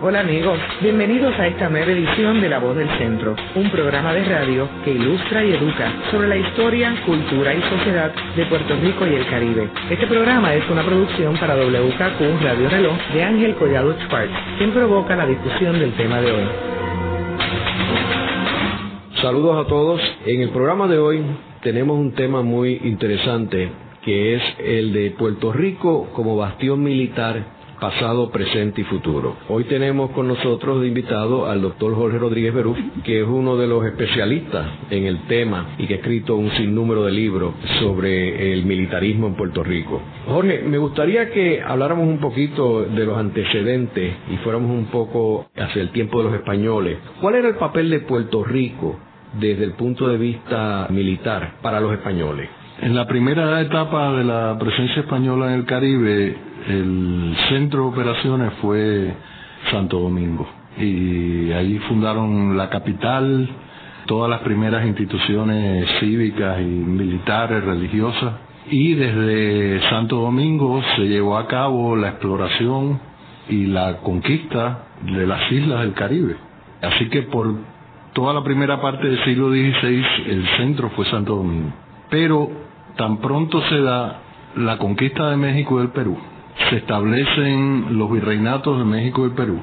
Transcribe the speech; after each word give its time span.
Hola 0.00 0.20
amigos, 0.20 0.60
bienvenidos 0.80 1.34
a 1.40 1.48
esta 1.48 1.68
nueva 1.68 1.90
edición 1.90 2.40
de 2.40 2.48
La 2.48 2.60
Voz 2.60 2.76
del 2.76 2.88
Centro, 2.98 3.34
un 3.56 3.68
programa 3.68 4.14
de 4.14 4.24
radio 4.26 4.68
que 4.84 4.92
ilustra 4.92 5.44
y 5.44 5.50
educa 5.50 5.92
sobre 6.12 6.28
la 6.28 6.36
historia, 6.36 6.94
cultura 7.04 7.52
y 7.52 7.60
sociedad 7.62 8.12
de 8.36 8.46
Puerto 8.46 8.76
Rico 8.76 9.04
y 9.08 9.14
el 9.14 9.26
Caribe. 9.26 9.68
Este 9.90 10.06
programa 10.06 10.54
es 10.54 10.62
una 10.70 10.84
producción 10.84 11.36
para 11.38 11.56
WKQ 11.56 12.40
Radio 12.40 12.68
Reloj 12.68 12.96
de 13.12 13.22
Ángel 13.24 13.56
Collado 13.56 13.92
Schwartz, 14.04 14.30
quien 14.58 14.70
provoca 14.70 15.16
la 15.16 15.26
discusión 15.26 15.80
del 15.80 15.92
tema 15.94 16.20
de 16.20 16.30
hoy. 16.30 16.44
Saludos 19.20 19.66
a 19.66 19.68
todos. 19.68 20.00
En 20.26 20.42
el 20.42 20.50
programa 20.50 20.86
de 20.86 20.98
hoy 20.98 21.24
tenemos 21.60 21.98
un 21.98 22.12
tema 22.12 22.42
muy 22.42 22.80
interesante 22.84 23.72
que 24.04 24.36
es 24.36 24.42
el 24.60 24.92
de 24.92 25.10
Puerto 25.10 25.52
Rico 25.52 26.08
como 26.14 26.36
bastión 26.36 26.84
militar 26.84 27.57
pasado, 27.80 28.30
presente 28.30 28.80
y 28.80 28.84
futuro. 28.84 29.36
Hoy 29.48 29.64
tenemos 29.64 30.10
con 30.10 30.28
nosotros 30.28 30.80
de 30.80 30.88
invitado 30.88 31.46
al 31.46 31.62
doctor 31.62 31.94
Jorge 31.94 32.18
Rodríguez 32.18 32.54
Berú, 32.54 32.76
que 33.04 33.20
es 33.20 33.26
uno 33.26 33.56
de 33.56 33.66
los 33.66 33.84
especialistas 33.84 34.66
en 34.90 35.06
el 35.06 35.26
tema 35.26 35.74
y 35.78 35.86
que 35.86 35.94
ha 35.94 35.96
escrito 35.98 36.36
un 36.36 36.50
sinnúmero 36.52 37.04
de 37.04 37.12
libros 37.12 37.54
sobre 37.80 38.52
el 38.52 38.64
militarismo 38.64 39.28
en 39.28 39.34
Puerto 39.34 39.62
Rico. 39.62 40.00
Jorge, 40.26 40.62
me 40.62 40.78
gustaría 40.78 41.30
que 41.30 41.62
habláramos 41.62 42.06
un 42.06 42.18
poquito 42.18 42.84
de 42.84 43.04
los 43.04 43.16
antecedentes 43.16 44.14
y 44.30 44.36
fuéramos 44.38 44.70
un 44.70 44.86
poco 44.86 45.46
hacia 45.56 45.82
el 45.82 45.90
tiempo 45.90 46.18
de 46.18 46.24
los 46.24 46.34
españoles. 46.34 46.98
¿Cuál 47.20 47.36
era 47.36 47.48
el 47.48 47.56
papel 47.56 47.90
de 47.90 48.00
Puerto 48.00 48.44
Rico 48.44 48.98
desde 49.40 49.64
el 49.64 49.72
punto 49.72 50.08
de 50.08 50.18
vista 50.18 50.86
militar 50.90 51.58
para 51.62 51.80
los 51.80 51.92
españoles? 51.92 52.48
En 52.80 52.94
la 52.94 53.06
primera 53.08 53.60
etapa 53.60 54.12
de 54.12 54.24
la 54.24 54.56
presencia 54.58 55.02
española 55.02 55.52
en 55.52 55.60
el 55.60 55.64
Caribe, 55.64 56.47
el 56.66 57.36
centro 57.48 57.82
de 57.82 57.88
operaciones 57.88 58.52
fue 58.60 59.14
Santo 59.70 60.00
Domingo 60.00 60.48
y 60.78 61.50
ahí 61.52 61.78
fundaron 61.88 62.56
la 62.56 62.68
capital, 62.70 63.48
todas 64.06 64.30
las 64.30 64.40
primeras 64.40 64.86
instituciones 64.86 65.88
cívicas 66.00 66.60
y 66.60 66.64
militares, 66.64 67.64
religiosas 67.64 68.34
y 68.70 68.94
desde 68.94 69.80
Santo 69.88 70.16
Domingo 70.16 70.82
se 70.96 71.02
llevó 71.08 71.38
a 71.38 71.46
cabo 71.46 71.96
la 71.96 72.10
exploración 72.10 73.00
y 73.48 73.66
la 73.66 73.98
conquista 73.98 74.84
de 75.02 75.26
las 75.26 75.50
islas 75.50 75.80
del 75.80 75.94
Caribe. 75.94 76.36
Así 76.82 77.08
que 77.08 77.22
por 77.22 77.54
toda 78.12 78.34
la 78.34 78.42
primera 78.42 78.80
parte 78.80 79.08
del 79.08 79.24
siglo 79.24 79.50
XVI 79.50 80.04
el 80.26 80.46
centro 80.58 80.90
fue 80.90 81.06
Santo 81.06 81.36
Domingo. 81.36 81.72
Pero 82.10 82.50
tan 82.96 83.18
pronto 83.18 83.62
se 83.68 83.80
da 83.80 84.20
la 84.56 84.78
conquista 84.78 85.30
de 85.30 85.36
México 85.36 85.76
y 85.76 85.82
del 85.82 85.90
Perú, 85.90 86.18
se 86.68 86.76
establecen 86.76 87.98
los 87.98 88.10
virreinatos 88.10 88.78
de 88.78 88.84
México 88.84 89.26
y 89.26 89.30
Perú 89.30 89.60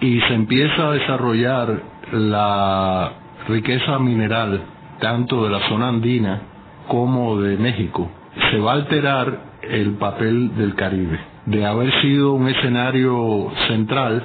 y 0.00 0.20
se 0.20 0.34
empieza 0.34 0.88
a 0.88 0.92
desarrollar 0.92 1.82
la 2.12 3.12
riqueza 3.48 3.98
mineral 3.98 4.62
tanto 5.00 5.44
de 5.44 5.50
la 5.50 5.68
zona 5.68 5.88
andina 5.88 6.42
como 6.86 7.40
de 7.40 7.56
México, 7.56 8.10
se 8.50 8.58
va 8.58 8.72
a 8.72 8.76
alterar 8.76 9.40
el 9.62 9.92
papel 9.92 10.56
del 10.56 10.74
Caribe. 10.74 11.18
De 11.46 11.66
haber 11.66 11.92
sido 12.00 12.32
un 12.32 12.48
escenario 12.48 13.50
central, 13.68 14.22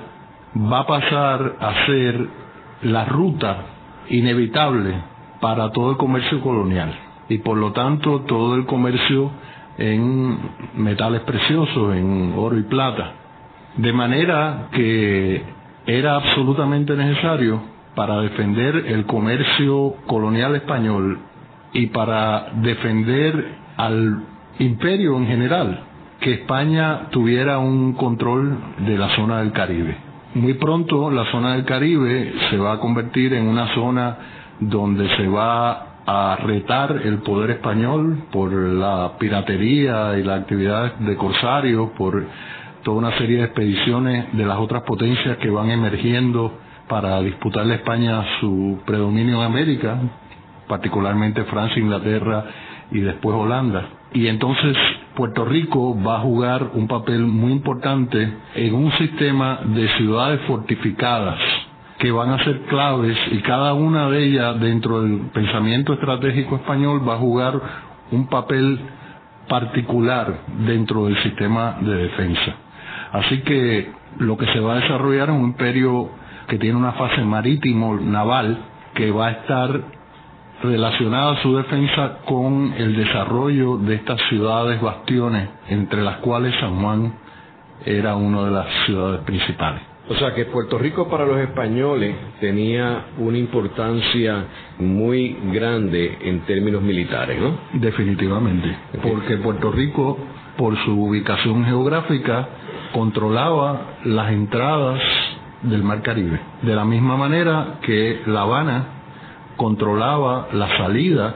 va 0.55 0.79
a 0.79 0.87
pasar 0.87 1.55
a 1.59 1.85
ser 1.85 2.27
la 2.83 3.05
ruta 3.05 3.57
inevitable 4.09 4.93
para 5.39 5.71
todo 5.71 5.91
el 5.91 5.97
comercio 5.97 6.41
colonial 6.41 6.93
y 7.29 7.39
por 7.39 7.57
lo 7.57 7.71
tanto 7.71 8.21
todo 8.21 8.55
el 8.55 8.65
comercio 8.65 9.31
en 9.77 10.37
metales 10.75 11.21
preciosos, 11.21 11.95
en 11.95 12.33
oro 12.37 12.57
y 12.57 12.63
plata. 12.63 13.13
De 13.77 13.91
manera 13.91 14.67
que 14.71 15.41
era 15.85 16.15
absolutamente 16.15 16.95
necesario 16.95 17.61
para 17.95 18.21
defender 18.21 18.75
el 18.87 19.05
comercio 19.05 19.95
colonial 20.07 20.55
español 20.55 21.19
y 21.73 21.87
para 21.87 22.51
defender 22.55 23.55
al 23.77 24.23
imperio 24.59 25.17
en 25.17 25.27
general, 25.27 25.83
que 26.19 26.33
España 26.33 27.09
tuviera 27.09 27.57
un 27.57 27.93
control 27.93 28.57
de 28.79 28.97
la 28.97 29.09
zona 29.15 29.39
del 29.39 29.51
Caribe. 29.51 29.97
Muy 30.35 30.53
pronto 30.55 31.11
la 31.11 31.25
zona 31.31 31.53
del 31.53 31.65
Caribe 31.65 32.33
se 32.49 32.57
va 32.57 32.73
a 32.73 32.79
convertir 32.79 33.33
en 33.33 33.47
una 33.47 33.73
zona 33.73 34.17
donde 34.59 35.07
se 35.17 35.27
va 35.27 35.92
a 36.05 36.35
retar 36.35 37.01
el 37.03 37.19
poder 37.19 37.51
español 37.51 38.23
por 38.31 38.51
la 38.51 39.13
piratería 39.17 40.17
y 40.17 40.23
la 40.23 40.35
actividad 40.35 40.95
de 40.95 41.15
corsarios, 41.15 41.91
por 41.91 42.25
toda 42.83 42.97
una 42.97 43.17
serie 43.17 43.37
de 43.37 43.43
expediciones 43.45 44.33
de 44.33 44.45
las 44.45 44.57
otras 44.59 44.83
potencias 44.83 45.37
que 45.37 45.49
van 45.49 45.69
emergiendo 45.69 46.59
para 46.89 47.21
disputarle 47.21 47.73
a 47.73 47.77
España 47.77 48.23
su 48.39 48.81
predominio 48.85 49.37
en 49.37 49.43
América, 49.43 49.97
particularmente 50.67 51.43
Francia, 51.45 51.81
Inglaterra 51.81 52.45
y 52.91 52.99
después 52.99 53.35
Holanda. 53.35 53.87
Y 54.13 54.27
entonces 54.27 54.75
Puerto 55.15 55.45
Rico 55.45 55.97
va 56.01 56.17
a 56.17 56.21
jugar 56.21 56.71
un 56.73 56.87
papel 56.87 57.21
muy 57.21 57.51
importante 57.53 58.33
en 58.55 58.75
un 58.75 58.91
sistema 58.93 59.61
de 59.63 59.87
ciudades 59.97 60.41
fortificadas 60.41 61.39
que 62.03 62.11
van 62.11 62.31
a 62.31 62.43
ser 62.43 62.63
claves 62.63 63.17
y 63.31 63.37
cada 63.43 63.73
una 63.73 64.09
de 64.09 64.25
ellas 64.25 64.59
dentro 64.59 65.03
del 65.03 65.29
pensamiento 65.33 65.93
estratégico 65.93 66.57
español 66.57 67.07
va 67.07 67.13
a 67.13 67.17
jugar 67.17 67.53
un 68.11 68.27
papel 68.27 68.77
particular 69.47 70.41
dentro 70.67 71.05
del 71.05 71.15
sistema 71.23 71.77
de 71.79 71.95
defensa. 71.95 72.55
Así 73.13 73.39
que 73.43 73.89
lo 74.19 74.35
que 74.35 74.47
se 74.47 74.59
va 74.59 74.73
a 74.73 74.79
desarrollar 74.81 75.29
es 75.29 75.35
un 75.35 75.45
imperio 75.45 76.09
que 76.49 76.57
tiene 76.57 76.77
una 76.77 76.91
fase 76.91 77.23
marítimo 77.23 77.95
naval 77.95 78.57
que 78.95 79.09
va 79.09 79.27
a 79.27 79.31
estar 79.31 79.79
relacionada 80.61 81.41
su 81.41 81.55
defensa 81.55 82.17
con 82.25 82.73
el 82.75 82.97
desarrollo 82.97 83.77
de 83.77 83.95
estas 83.95 84.19
ciudades 84.27 84.81
bastiones, 84.81 85.47
entre 85.69 86.01
las 86.01 86.17
cuales 86.17 86.53
San 86.59 86.81
Juan 86.81 87.13
era 87.85 88.17
una 88.17 88.43
de 88.43 88.51
las 88.51 88.67
ciudades 88.85 89.21
principales. 89.21 89.92
O 90.09 90.15
sea 90.15 90.33
que 90.33 90.45
Puerto 90.45 90.77
Rico 90.77 91.07
para 91.07 91.25
los 91.25 91.37
españoles 91.39 92.13
tenía 92.41 93.05
una 93.19 93.37
importancia 93.37 94.45
muy 94.79 95.37
grande 95.53 96.17
en 96.21 96.41
términos 96.41 96.81
militares, 96.81 97.39
¿no? 97.41 97.79
Definitivamente, 97.79 98.75
porque 99.01 99.37
Puerto 99.37 99.71
Rico, 99.71 100.17
por 100.57 100.77
su 100.83 100.91
ubicación 100.91 101.63
geográfica, 101.63 102.49
controlaba 102.91 103.99
las 104.03 104.31
entradas 104.33 104.99
del 105.61 105.83
Mar 105.83 106.01
Caribe, 106.01 106.37
de 106.63 106.75
la 106.75 106.83
misma 106.83 107.15
manera 107.15 107.79
que 107.81 108.23
La 108.25 108.41
Habana 108.41 108.85
controlaba 109.55 110.49
la 110.51 110.67
salida 110.77 111.35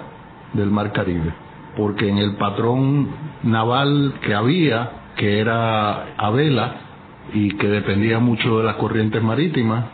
del 0.52 0.72
Mar 0.72 0.92
Caribe, 0.92 1.32
porque 1.78 2.10
en 2.10 2.18
el 2.18 2.36
patrón 2.36 3.08
naval 3.44 4.16
que 4.22 4.34
había, 4.34 4.90
que 5.16 5.40
era 5.40 6.16
a 6.18 6.30
vela, 6.32 6.87
y 7.34 7.50
que 7.58 7.68
dependía 7.68 8.20
mucho 8.20 8.60
de 8.60 8.66
las 8.66 8.76
corrientes 8.76 9.22
marítimas, 9.22 9.86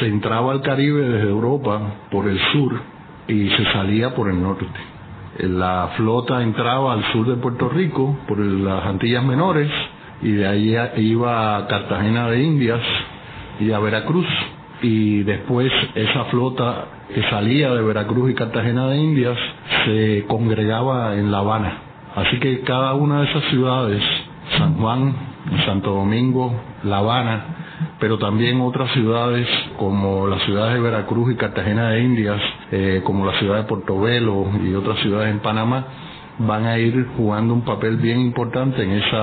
se 0.00 0.06
entraba 0.06 0.52
al 0.52 0.62
Caribe 0.62 1.02
desde 1.02 1.28
Europa 1.28 1.80
por 2.10 2.28
el 2.28 2.38
sur 2.52 2.80
y 3.28 3.48
se 3.50 3.64
salía 3.72 4.14
por 4.14 4.28
el 4.28 4.42
norte. 4.42 4.66
La 5.38 5.90
flota 5.96 6.42
entraba 6.42 6.94
al 6.94 7.04
sur 7.12 7.26
de 7.26 7.36
Puerto 7.36 7.68
Rico 7.68 8.18
por 8.26 8.38
las 8.38 8.84
Antillas 8.86 9.24
Menores 9.24 9.70
y 10.22 10.32
de 10.32 10.46
ahí 10.46 10.76
iba 10.96 11.56
a 11.56 11.66
Cartagena 11.68 12.28
de 12.28 12.42
Indias 12.42 12.80
y 13.60 13.70
a 13.70 13.78
Veracruz 13.78 14.26
y 14.82 15.22
después 15.22 15.72
esa 15.94 16.24
flota 16.24 16.86
que 17.14 17.22
salía 17.30 17.72
de 17.72 17.82
Veracruz 17.82 18.30
y 18.30 18.34
Cartagena 18.34 18.88
de 18.88 18.98
Indias 18.98 19.38
se 19.84 20.24
congregaba 20.26 21.16
en 21.16 21.30
La 21.30 21.38
Habana. 21.38 21.78
Así 22.16 22.38
que 22.40 22.60
cada 22.60 22.94
una 22.94 23.20
de 23.20 23.30
esas 23.30 23.44
ciudades, 23.44 24.02
San 24.56 24.74
Juan, 24.74 25.14
Santo 25.64 25.92
Domingo, 25.92 26.52
La 26.84 26.98
Habana, 26.98 27.44
pero 27.98 28.18
también 28.18 28.60
otras 28.60 28.90
ciudades 28.92 29.48
como 29.76 30.26
las 30.26 30.42
ciudades 30.42 30.74
de 30.74 30.80
Veracruz 30.80 31.32
y 31.32 31.36
Cartagena 31.36 31.90
de 31.90 32.02
Indias, 32.02 32.40
eh, 32.70 33.00
como 33.04 33.24
la 33.24 33.38
ciudad 33.38 33.58
de 33.58 33.64
Portobelo 33.64 34.46
y 34.64 34.74
otras 34.74 34.98
ciudades 35.00 35.30
en 35.32 35.40
Panamá, 35.40 35.86
van 36.38 36.66
a 36.66 36.78
ir 36.78 37.08
jugando 37.16 37.54
un 37.54 37.62
papel 37.62 37.96
bien 37.96 38.20
importante 38.20 38.82
en 38.82 38.92
ese 38.92 39.16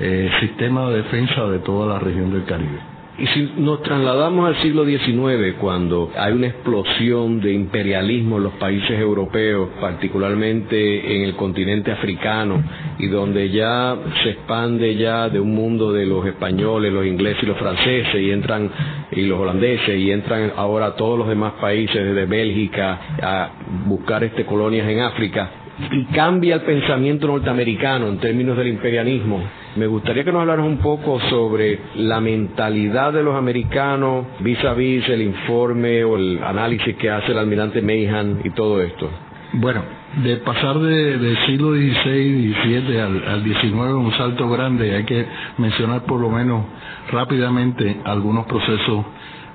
eh, 0.00 0.30
sistema 0.40 0.88
de 0.88 0.98
defensa 0.98 1.44
de 1.46 1.58
toda 1.60 1.86
la 1.94 1.98
región 1.98 2.32
del 2.32 2.44
Caribe. 2.44 2.95
Y 3.18 3.26
si 3.28 3.50
nos 3.56 3.82
trasladamos 3.82 4.46
al 4.46 4.60
siglo 4.60 4.84
XIX, 4.84 5.54
cuando 5.58 6.10
hay 6.18 6.34
una 6.34 6.48
explosión 6.48 7.40
de 7.40 7.50
imperialismo 7.50 8.36
en 8.36 8.42
los 8.42 8.52
países 8.54 8.90
europeos, 8.90 9.70
particularmente 9.80 11.16
en 11.16 11.22
el 11.22 11.34
continente 11.34 11.90
africano, 11.90 12.62
y 12.98 13.06
donde 13.06 13.48
ya 13.48 13.96
se 14.22 14.30
expande 14.30 14.96
ya 14.96 15.30
de 15.30 15.40
un 15.40 15.54
mundo 15.54 15.92
de 15.94 16.04
los 16.04 16.26
españoles, 16.26 16.92
los 16.92 17.06
ingleses 17.06 17.42
y 17.42 17.46
los 17.46 17.56
franceses, 17.56 18.20
y 18.20 18.30
entran, 18.30 18.70
y 19.10 19.22
los 19.22 19.40
holandeses, 19.40 19.98
y 19.98 20.10
entran 20.10 20.52
ahora 20.54 20.94
todos 20.94 21.18
los 21.18 21.28
demás 21.28 21.54
países, 21.58 21.94
desde 21.94 22.26
Bélgica, 22.26 23.00
a 23.22 23.50
buscar 23.86 24.24
este 24.24 24.44
colonias 24.44 24.86
en 24.90 25.00
África, 25.00 25.65
y 25.90 26.04
cambia 26.06 26.54
el 26.54 26.62
pensamiento 26.62 27.26
norteamericano 27.26 28.08
en 28.08 28.18
términos 28.18 28.56
del 28.56 28.68
imperialismo. 28.68 29.42
Me 29.76 29.86
gustaría 29.86 30.24
que 30.24 30.32
nos 30.32 30.40
hablaras 30.40 30.64
un 30.64 30.78
poco 30.78 31.20
sobre 31.28 31.78
la 31.96 32.20
mentalidad 32.20 33.12
de 33.12 33.22
los 33.22 33.36
americanos 33.36 34.26
vis 34.40 34.62
a 34.64 34.72
vis 34.72 35.06
el 35.08 35.22
informe 35.22 36.02
o 36.04 36.16
el 36.16 36.42
análisis 36.42 36.96
que 36.96 37.10
hace 37.10 37.32
el 37.32 37.38
almirante 37.38 37.82
Mayhan 37.82 38.40
y 38.42 38.50
todo 38.50 38.82
esto. 38.82 39.10
Bueno, 39.52 39.82
de 40.22 40.36
pasar 40.38 40.78
del 40.78 41.36
siglo 41.46 41.72
XVI, 41.72 42.54
XVII 42.54 42.98
al, 42.98 43.28
al 43.28 43.44
XIX 43.44 43.74
un 43.74 44.12
salto 44.16 44.48
grande, 44.48 44.94
hay 44.94 45.04
que 45.04 45.26
mencionar 45.58 46.02
por 46.04 46.20
lo 46.20 46.30
menos 46.30 46.64
rápidamente 47.12 47.98
algunos 48.04 48.46
procesos 48.46 49.04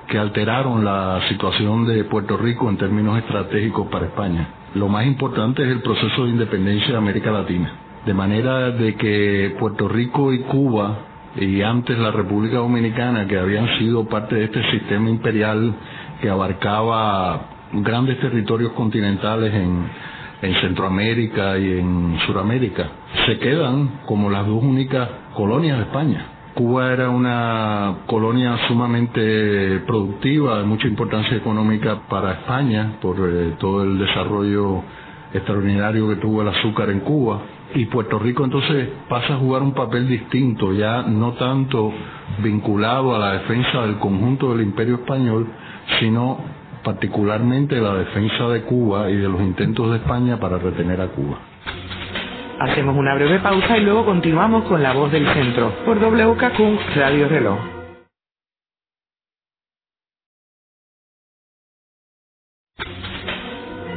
que 0.08 0.18
alteraron 0.18 0.84
la 0.84 1.20
situación 1.28 1.86
de 1.86 2.04
Puerto 2.04 2.36
Rico 2.36 2.68
en 2.68 2.76
términos 2.76 3.18
estratégicos 3.18 3.88
para 3.88 4.06
España. 4.06 4.61
Lo 4.74 4.88
más 4.88 5.06
importante 5.06 5.62
es 5.62 5.68
el 5.68 5.82
proceso 5.82 6.24
de 6.24 6.30
independencia 6.30 6.92
de 6.92 6.96
América 6.96 7.30
Latina, 7.30 7.72
de 8.06 8.14
manera 8.14 8.70
de 8.70 8.94
que 8.94 9.54
Puerto 9.58 9.86
Rico 9.86 10.32
y 10.32 10.40
Cuba 10.40 10.98
y 11.36 11.60
antes 11.60 11.98
la 11.98 12.10
República 12.10 12.56
Dominicana, 12.56 13.26
que 13.26 13.38
habían 13.38 13.78
sido 13.78 14.06
parte 14.06 14.34
de 14.34 14.44
este 14.44 14.62
sistema 14.70 15.10
imperial 15.10 15.74
que 16.22 16.30
abarcaba 16.30 17.48
grandes 17.72 18.18
territorios 18.20 18.72
continentales 18.72 19.52
en, 19.52 19.84
en 20.40 20.54
Centroamérica 20.62 21.58
y 21.58 21.78
en 21.78 22.18
Sudamérica, 22.26 22.88
se 23.26 23.38
quedan 23.38 24.00
como 24.06 24.30
las 24.30 24.46
dos 24.46 24.62
únicas 24.62 25.08
colonias 25.34 25.76
de 25.78 25.84
España. 25.84 26.31
Cuba 26.54 26.92
era 26.92 27.08
una 27.08 28.00
colonia 28.06 28.58
sumamente 28.68 29.80
productiva, 29.86 30.58
de 30.58 30.64
mucha 30.64 30.86
importancia 30.86 31.36
económica 31.36 32.00
para 32.10 32.32
España 32.32 32.98
por 33.00 33.16
eh, 33.20 33.54
todo 33.58 33.82
el 33.82 33.98
desarrollo 33.98 34.82
extraordinario 35.32 36.08
que 36.08 36.16
tuvo 36.16 36.42
el 36.42 36.48
azúcar 36.48 36.90
en 36.90 37.00
Cuba. 37.00 37.40
Y 37.74 37.86
Puerto 37.86 38.18
Rico 38.18 38.44
entonces 38.44 38.86
pasa 39.08 39.34
a 39.34 39.38
jugar 39.38 39.62
un 39.62 39.72
papel 39.72 40.06
distinto, 40.06 40.74
ya 40.74 41.02
no 41.02 41.32
tanto 41.32 41.90
vinculado 42.42 43.14
a 43.14 43.18
la 43.18 43.32
defensa 43.32 43.82
del 43.82 43.96
conjunto 43.96 44.52
del 44.52 44.60
imperio 44.60 44.96
español, 44.96 45.46
sino 46.00 46.38
particularmente 46.84 47.80
la 47.80 47.94
defensa 47.94 48.48
de 48.48 48.62
Cuba 48.62 49.10
y 49.10 49.16
de 49.16 49.28
los 49.28 49.40
intentos 49.40 49.90
de 49.90 49.96
España 49.96 50.38
para 50.38 50.58
retener 50.58 51.00
a 51.00 51.08
Cuba. 51.08 51.38
Hacemos 52.62 52.96
una 52.96 53.12
breve 53.16 53.40
pausa 53.40 53.76
y 53.76 53.80
luego 53.80 54.04
continuamos 54.04 54.62
con 54.68 54.80
La 54.84 54.92
Voz 54.92 55.10
del 55.10 55.26
Centro 55.34 55.74
por 55.84 55.98
WKQ 55.98 56.94
Radio 56.94 57.28
Reloj. 57.28 57.58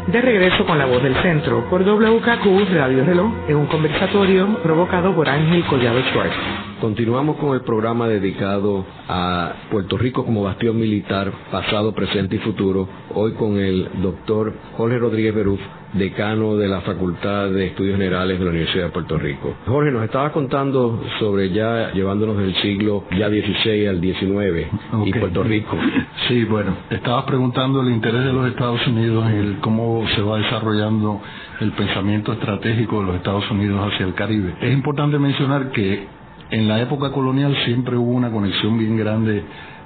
De 0.07 0.19
regreso 0.19 0.65
con 0.65 0.79
La 0.79 0.87
Voz 0.87 1.03
del 1.03 1.13
Centro 1.21 1.69
por 1.69 1.83
WKQ 1.83 2.73
Radio 2.73 3.05
Reloj 3.05 3.31
en 3.47 3.55
un 3.55 3.67
conversatorio 3.67 4.59
provocado 4.63 5.13
por 5.13 5.29
Ángel 5.29 5.63
Collado 5.65 5.99
Schwartz. 6.09 6.33
Continuamos 6.81 7.37
con 7.37 7.53
el 7.53 7.61
programa 7.61 8.07
dedicado 8.07 8.83
a 9.07 9.53
Puerto 9.69 9.95
Rico 9.95 10.25
como 10.25 10.41
bastión 10.41 10.79
militar, 10.79 11.31
pasado, 11.51 11.93
presente 11.93 12.37
y 12.37 12.39
futuro, 12.39 12.89
hoy 13.13 13.33
con 13.33 13.57
el 13.59 13.89
doctor 14.01 14.53
Jorge 14.75 14.97
Rodríguez 14.97 15.35
Beruf, 15.35 15.59
decano 15.95 16.57
de 16.57 16.67
la 16.67 16.81
Facultad 16.81 17.49
de 17.49 17.67
Estudios 17.67 17.95
Generales 17.95 18.37
de 18.37 18.45
la 18.45 18.51
Universidad 18.51 18.85
de 18.85 18.89
Puerto 18.91 19.17
Rico. 19.17 19.55
Jorge, 19.65 19.91
nos 19.91 20.03
estaba 20.03 20.31
contando 20.31 21.01
sobre 21.19 21.49
ya 21.51 21.91
llevándonos 21.93 22.37
del 22.37 22.53
siglo 22.55 23.05
ya 23.17 23.29
16 23.29 23.89
al 23.89 24.01
19 24.01 24.67
y 25.05 25.13
Puerto 25.13 25.43
Rico. 25.43 25.77
Sí, 26.27 26.43
bueno, 26.45 26.75
estabas 26.89 27.25
preguntando 27.25 27.81
el 27.81 27.89
interés 27.89 28.23
de 28.25 28.33
los 28.33 28.47
Estados 28.47 28.85
Unidos 28.87 29.29
en 29.29 29.35
el 29.35 29.57
cómo 29.59 30.03
se 30.15 30.21
va 30.21 30.37
desarrollando 30.39 31.21
el 31.59 31.71
pensamiento 31.73 32.33
estratégico 32.33 33.01
de 33.01 33.07
los 33.07 33.15
Estados 33.17 33.49
Unidos 33.51 33.93
hacia 33.93 34.07
el 34.07 34.15
Caribe. 34.15 34.55
Es 34.59 34.73
importante 34.73 35.19
mencionar 35.19 35.71
que 35.71 36.07
en 36.51 36.67
la 36.67 36.81
época 36.81 37.11
colonial 37.11 37.55
siempre 37.65 37.97
hubo 37.97 38.11
una 38.11 38.31
conexión 38.31 38.77
bien 38.77 38.97
grande 38.97 39.43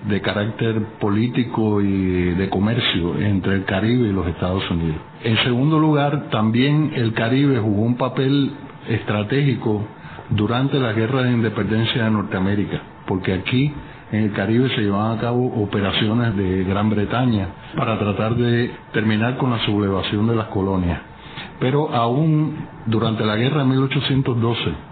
de 0.07 0.21
carácter 0.21 0.81
político 0.99 1.81
y 1.81 2.31
de 2.31 2.49
comercio 2.49 3.19
entre 3.19 3.55
el 3.55 3.65
Caribe 3.65 4.07
y 4.09 4.13
los 4.13 4.27
Estados 4.27 4.69
Unidos. 4.69 4.97
En 5.23 5.37
segundo 5.43 5.79
lugar, 5.79 6.29
también 6.29 6.91
el 6.95 7.13
Caribe 7.13 7.59
jugó 7.59 7.81
un 7.81 7.95
papel 7.95 8.51
estratégico 8.87 9.85
durante 10.29 10.79
la 10.79 10.93
guerra 10.93 11.23
de 11.23 11.31
independencia 11.31 12.05
de 12.05 12.11
Norteamérica, 12.11 12.81
porque 13.07 13.33
aquí 13.33 13.73
en 14.11 14.23
el 14.23 14.31
Caribe 14.31 14.69
se 14.69 14.81
llevaban 14.81 15.17
a 15.17 15.21
cabo 15.21 15.45
operaciones 15.61 16.35
de 16.35 16.63
Gran 16.63 16.89
Bretaña 16.89 17.47
para 17.75 17.99
tratar 17.99 18.35
de 18.35 18.71
terminar 18.93 19.37
con 19.37 19.51
la 19.51 19.59
sublevación 19.65 20.27
de 20.27 20.35
las 20.35 20.47
colonias. 20.47 20.99
Pero 21.59 21.93
aún 21.93 22.55
durante 22.85 23.25
la 23.25 23.35
guerra 23.35 23.59
de 23.59 23.65
1812, 23.65 24.88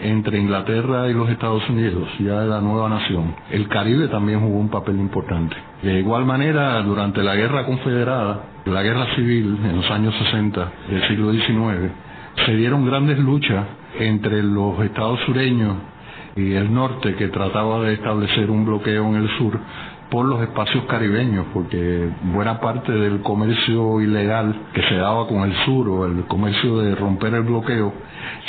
entre 0.00 0.38
Inglaterra 0.38 1.08
y 1.08 1.14
los 1.14 1.28
Estados 1.30 1.68
Unidos, 1.68 2.08
ya 2.18 2.40
de 2.40 2.48
la 2.48 2.60
nueva 2.60 2.88
nación, 2.88 3.34
el 3.50 3.68
Caribe 3.68 4.08
también 4.08 4.40
jugó 4.40 4.58
un 4.58 4.68
papel 4.68 4.96
importante. 4.96 5.56
De 5.82 5.98
igual 5.98 6.24
manera, 6.24 6.82
durante 6.82 7.22
la 7.22 7.34
Guerra 7.34 7.64
Confederada, 7.64 8.44
la 8.64 8.82
Guerra 8.82 9.06
Civil 9.14 9.58
en 9.64 9.76
los 9.76 9.90
años 9.90 10.14
60 10.14 10.72
del 10.88 11.08
siglo 11.08 11.32
XIX, 11.32 11.92
se 12.44 12.56
dieron 12.56 12.84
grandes 12.86 13.18
luchas 13.18 13.64
entre 13.98 14.42
los 14.42 14.78
estados 14.80 15.20
sureños 15.26 15.76
y 16.36 16.52
el 16.52 16.72
norte 16.72 17.14
que 17.14 17.28
trataba 17.28 17.80
de 17.80 17.94
establecer 17.94 18.50
un 18.50 18.66
bloqueo 18.66 19.06
en 19.08 19.16
el 19.22 19.28
sur 19.38 19.58
por 20.10 20.24
los 20.26 20.40
espacios 20.42 20.84
caribeños, 20.84 21.46
porque 21.52 22.08
buena 22.32 22.60
parte 22.60 22.92
del 22.92 23.20
comercio 23.22 24.00
ilegal 24.00 24.54
que 24.72 24.82
se 24.82 24.94
daba 24.96 25.26
con 25.26 25.42
el 25.42 25.54
sur 25.64 25.88
o 25.88 26.06
el 26.06 26.24
comercio 26.24 26.78
de 26.78 26.94
romper 26.94 27.34
el 27.34 27.42
bloqueo 27.42 27.92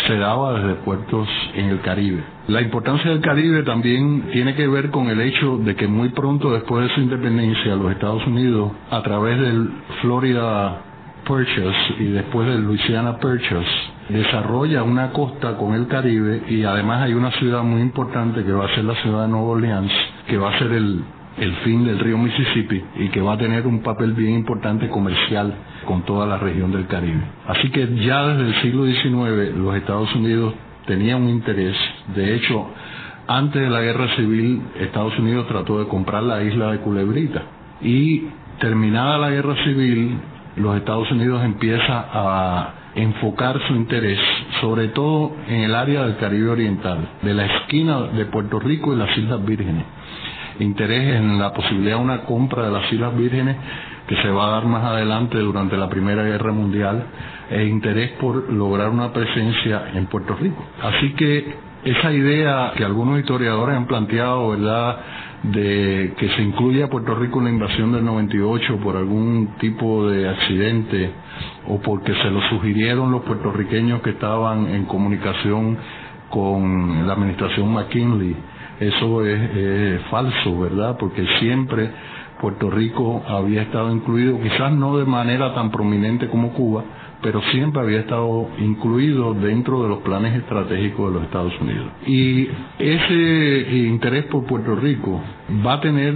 se 0.08 0.18
daba 0.18 0.60
desde 0.60 0.76
puertos 0.76 1.28
en 1.56 1.70
el 1.70 1.82
Caribe. 1.82 2.24
La 2.48 2.62
importancia 2.62 3.12
del 3.12 3.22
Caribe 3.22 3.64
también 3.64 4.30
tiene 4.32 4.56
que 4.56 4.68
ver 4.68 4.90
con 4.90 5.08
el 5.10 5.20
hecho 5.22 5.58
de 5.58 5.76
que 5.76 5.88
muy 5.88 6.10
pronto 6.10 6.52
después 6.52 6.88
de 6.88 6.96
su 6.96 7.02
independencia 7.02 7.76
los 7.76 7.92
Estados 7.92 8.26
Unidos, 8.28 8.72
a 8.90 9.02
través 9.02 9.40
del 9.40 9.70
Florida 10.02 10.82
Purchase 11.26 11.96
y 12.00 12.06
después 12.06 12.48
del 12.48 12.64
Louisiana 12.64 13.18
Purchase, 13.18 13.68
desarrolla 14.10 14.84
una 14.84 15.12
costa 15.12 15.58
con 15.58 15.74
el 15.74 15.88
Caribe 15.88 16.44
y 16.48 16.64
además 16.64 17.02
hay 17.02 17.14
una 17.14 17.32
ciudad 17.32 17.64
muy 17.64 17.82
importante 17.82 18.44
que 18.44 18.52
va 18.54 18.66
a 18.66 18.76
ser 18.76 18.86
la 18.86 18.96
ciudad 18.96 19.24
de 19.24 19.28
Nueva 19.28 19.48
Orleans, 19.48 19.92
que 20.28 20.38
va 20.38 20.54
a 20.54 20.60
ser 20.60 20.72
el 20.72 21.04
el 21.38 21.56
fin 21.58 21.86
del 21.86 22.00
río 22.00 22.18
Mississippi 22.18 22.84
y 22.98 23.10
que 23.10 23.22
va 23.22 23.34
a 23.34 23.38
tener 23.38 23.68
un 23.68 23.82
papel 23.82 24.14
bien 24.14 24.34
importante 24.34 24.90
comercial 24.90 25.54
con 25.86 26.04
toda 26.04 26.26
la 26.26 26.38
región 26.38 26.72
del 26.72 26.88
Caribe. 26.88 27.22
Así 27.48 27.70
que 27.70 27.88
ya 28.04 28.28
desde 28.28 28.50
el 28.50 28.62
siglo 28.62 28.86
XIX 28.86 29.56
los 29.56 29.76
Estados 29.76 30.14
Unidos 30.16 30.54
tenían 30.86 31.24
un 31.24 31.30
interés, 31.30 31.76
de 32.16 32.36
hecho, 32.36 32.68
antes 33.28 33.62
de 33.62 33.70
la 33.70 33.82
guerra 33.82 34.16
civil 34.16 34.62
Estados 34.80 35.18
Unidos 35.20 35.48
trató 35.48 35.80
de 35.80 35.88
comprar 35.88 36.24
la 36.24 36.44
isla 36.44 36.72
de 36.72 36.80
Culebrita. 36.80 37.44
Y 37.82 38.24
terminada 38.60 39.18
la 39.18 39.30
guerra 39.30 39.56
civil 39.64 40.18
los 40.56 40.76
Estados 40.78 41.12
Unidos 41.12 41.44
empieza 41.44 42.06
a 42.12 42.74
enfocar 42.96 43.60
su 43.68 43.76
interés 43.76 44.18
sobre 44.60 44.88
todo 44.88 45.36
en 45.48 45.62
el 45.62 45.76
área 45.76 46.04
del 46.04 46.18
Caribe 46.18 46.50
Oriental, 46.50 47.10
de 47.22 47.34
la 47.36 47.46
esquina 47.46 48.02
de 48.08 48.26
Puerto 48.26 48.60
Rico 48.60 48.92
y 48.92 48.98
las 48.98 49.16
Islas 49.16 49.46
Vírgenes 49.46 49.86
interés 50.60 51.16
en 51.16 51.40
la 51.40 51.54
posibilidad 51.54 51.98
de 51.98 52.04
una 52.04 52.22
compra 52.22 52.64
de 52.64 52.72
las 52.72 52.92
Islas 52.92 53.16
Vírgenes 53.16 53.56
que 54.08 54.16
se 54.22 54.30
va 54.30 54.48
a 54.48 54.52
dar 54.52 54.66
más 54.66 54.84
adelante 54.84 55.38
durante 55.38 55.78
la 55.78 55.90
Primera 55.90 56.24
Guerra 56.24 56.54
Mundial 56.54 57.04
e 57.50 57.66
interés 57.66 58.12
por 58.20 58.52
lograr 58.52 58.90
una 58.90 59.12
presencia 59.12 59.92
en 59.94 60.06
Puerto 60.08 60.36
Rico. 60.36 60.66
Así 60.82 61.14
que 61.14 61.56
esa 61.84 62.12
idea 62.12 62.74
que 62.76 62.84
algunos 62.84 63.20
historiadores 63.20 63.76
han 63.76 63.88
planteado, 63.88 64.50
¿verdad?, 64.50 64.98
de 65.44 66.14
que 66.18 66.30
se 66.30 66.42
incluya 66.42 66.86
a 66.86 66.90
Puerto 66.90 67.14
Rico 67.14 67.40
en 67.40 67.46
la 67.46 67.52
invasión 67.52 67.92
del 67.92 68.04
98 68.04 68.78
por 68.78 68.98
algún 68.98 69.56
tipo 69.60 70.10
de 70.10 70.28
accidente 70.28 71.12
o 71.68 71.80
porque 71.80 72.14
se 72.16 72.32
lo 72.32 72.42
sugirieron 72.50 73.12
los 73.12 73.22
puertorriqueños 73.22 74.02
que 74.02 74.12
estaban 74.12 74.68
en 74.68 74.86
comunicación 74.86 75.78
con 76.30 77.08
la 77.08 77.14
administración 77.14 77.72
McKinley 77.72 78.36
eso 78.80 79.26
es, 79.26 80.02
falso, 80.10 80.60
¿verdad? 80.60 80.98
Porque 81.00 81.26
siempre 81.40 81.90
Puerto 82.40 82.70
Rico 82.70 83.24
había 83.28 83.64
estado 83.64 83.92
incluido, 83.92 84.40
quizás 84.40 84.72
no 84.72 84.98
de 84.98 85.06
manera 85.06 85.54
tan 85.54 85.72
prominente 85.72 86.28
como 86.28 86.54
Cuba, 86.54 86.84
pero 87.22 87.42
siempre 87.52 87.82
había 87.82 88.02
estado 88.02 88.50
incluido 88.60 89.34
dentro 89.34 89.82
de 89.84 89.90
los 89.90 90.00
planes 90.00 90.36
estratégicos 90.36 91.08
de 91.08 91.14
los 91.16 91.24
Estados 91.24 91.54
Unidos. 91.60 91.88
Y 92.06 92.48
ese 92.78 93.88
interés 93.88 94.26
por 94.26 94.46
Puerto 94.46 94.76
Rico 94.76 95.20
va 95.66 95.74
a 95.74 95.82
tener 95.82 96.16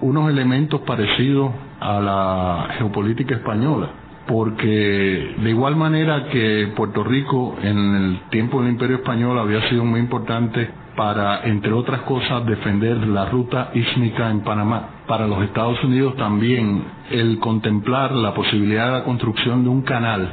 unos 0.00 0.28
elementos 0.28 0.80
parecidos 0.80 1.52
a 1.78 2.00
la 2.00 2.74
geopolítica 2.78 3.36
española, 3.36 3.90
porque 4.26 5.34
de 5.38 5.50
igual 5.50 5.76
manera 5.76 6.26
que 6.26 6.72
Puerto 6.74 7.04
Rico 7.04 7.56
en 7.62 7.78
el 7.78 8.20
tiempo 8.30 8.60
del 8.60 8.72
Imperio 8.72 8.96
Español 8.96 9.38
había 9.38 9.68
sido 9.68 9.84
muy 9.84 10.00
importante 10.00 10.81
para, 10.96 11.44
entre 11.44 11.72
otras 11.72 12.02
cosas, 12.02 12.44
defender 12.46 12.96
la 13.06 13.26
ruta 13.26 13.70
ísmica 13.74 14.30
en 14.30 14.40
Panamá. 14.40 15.04
Para 15.06 15.26
los 15.26 15.42
Estados 15.42 15.82
Unidos 15.84 16.16
también 16.16 16.84
el 17.10 17.38
contemplar 17.38 18.12
la 18.12 18.34
posibilidad 18.34 18.86
de 18.86 18.92
la 18.92 19.04
construcción 19.04 19.62
de 19.64 19.68
un 19.68 19.82
canal 19.82 20.32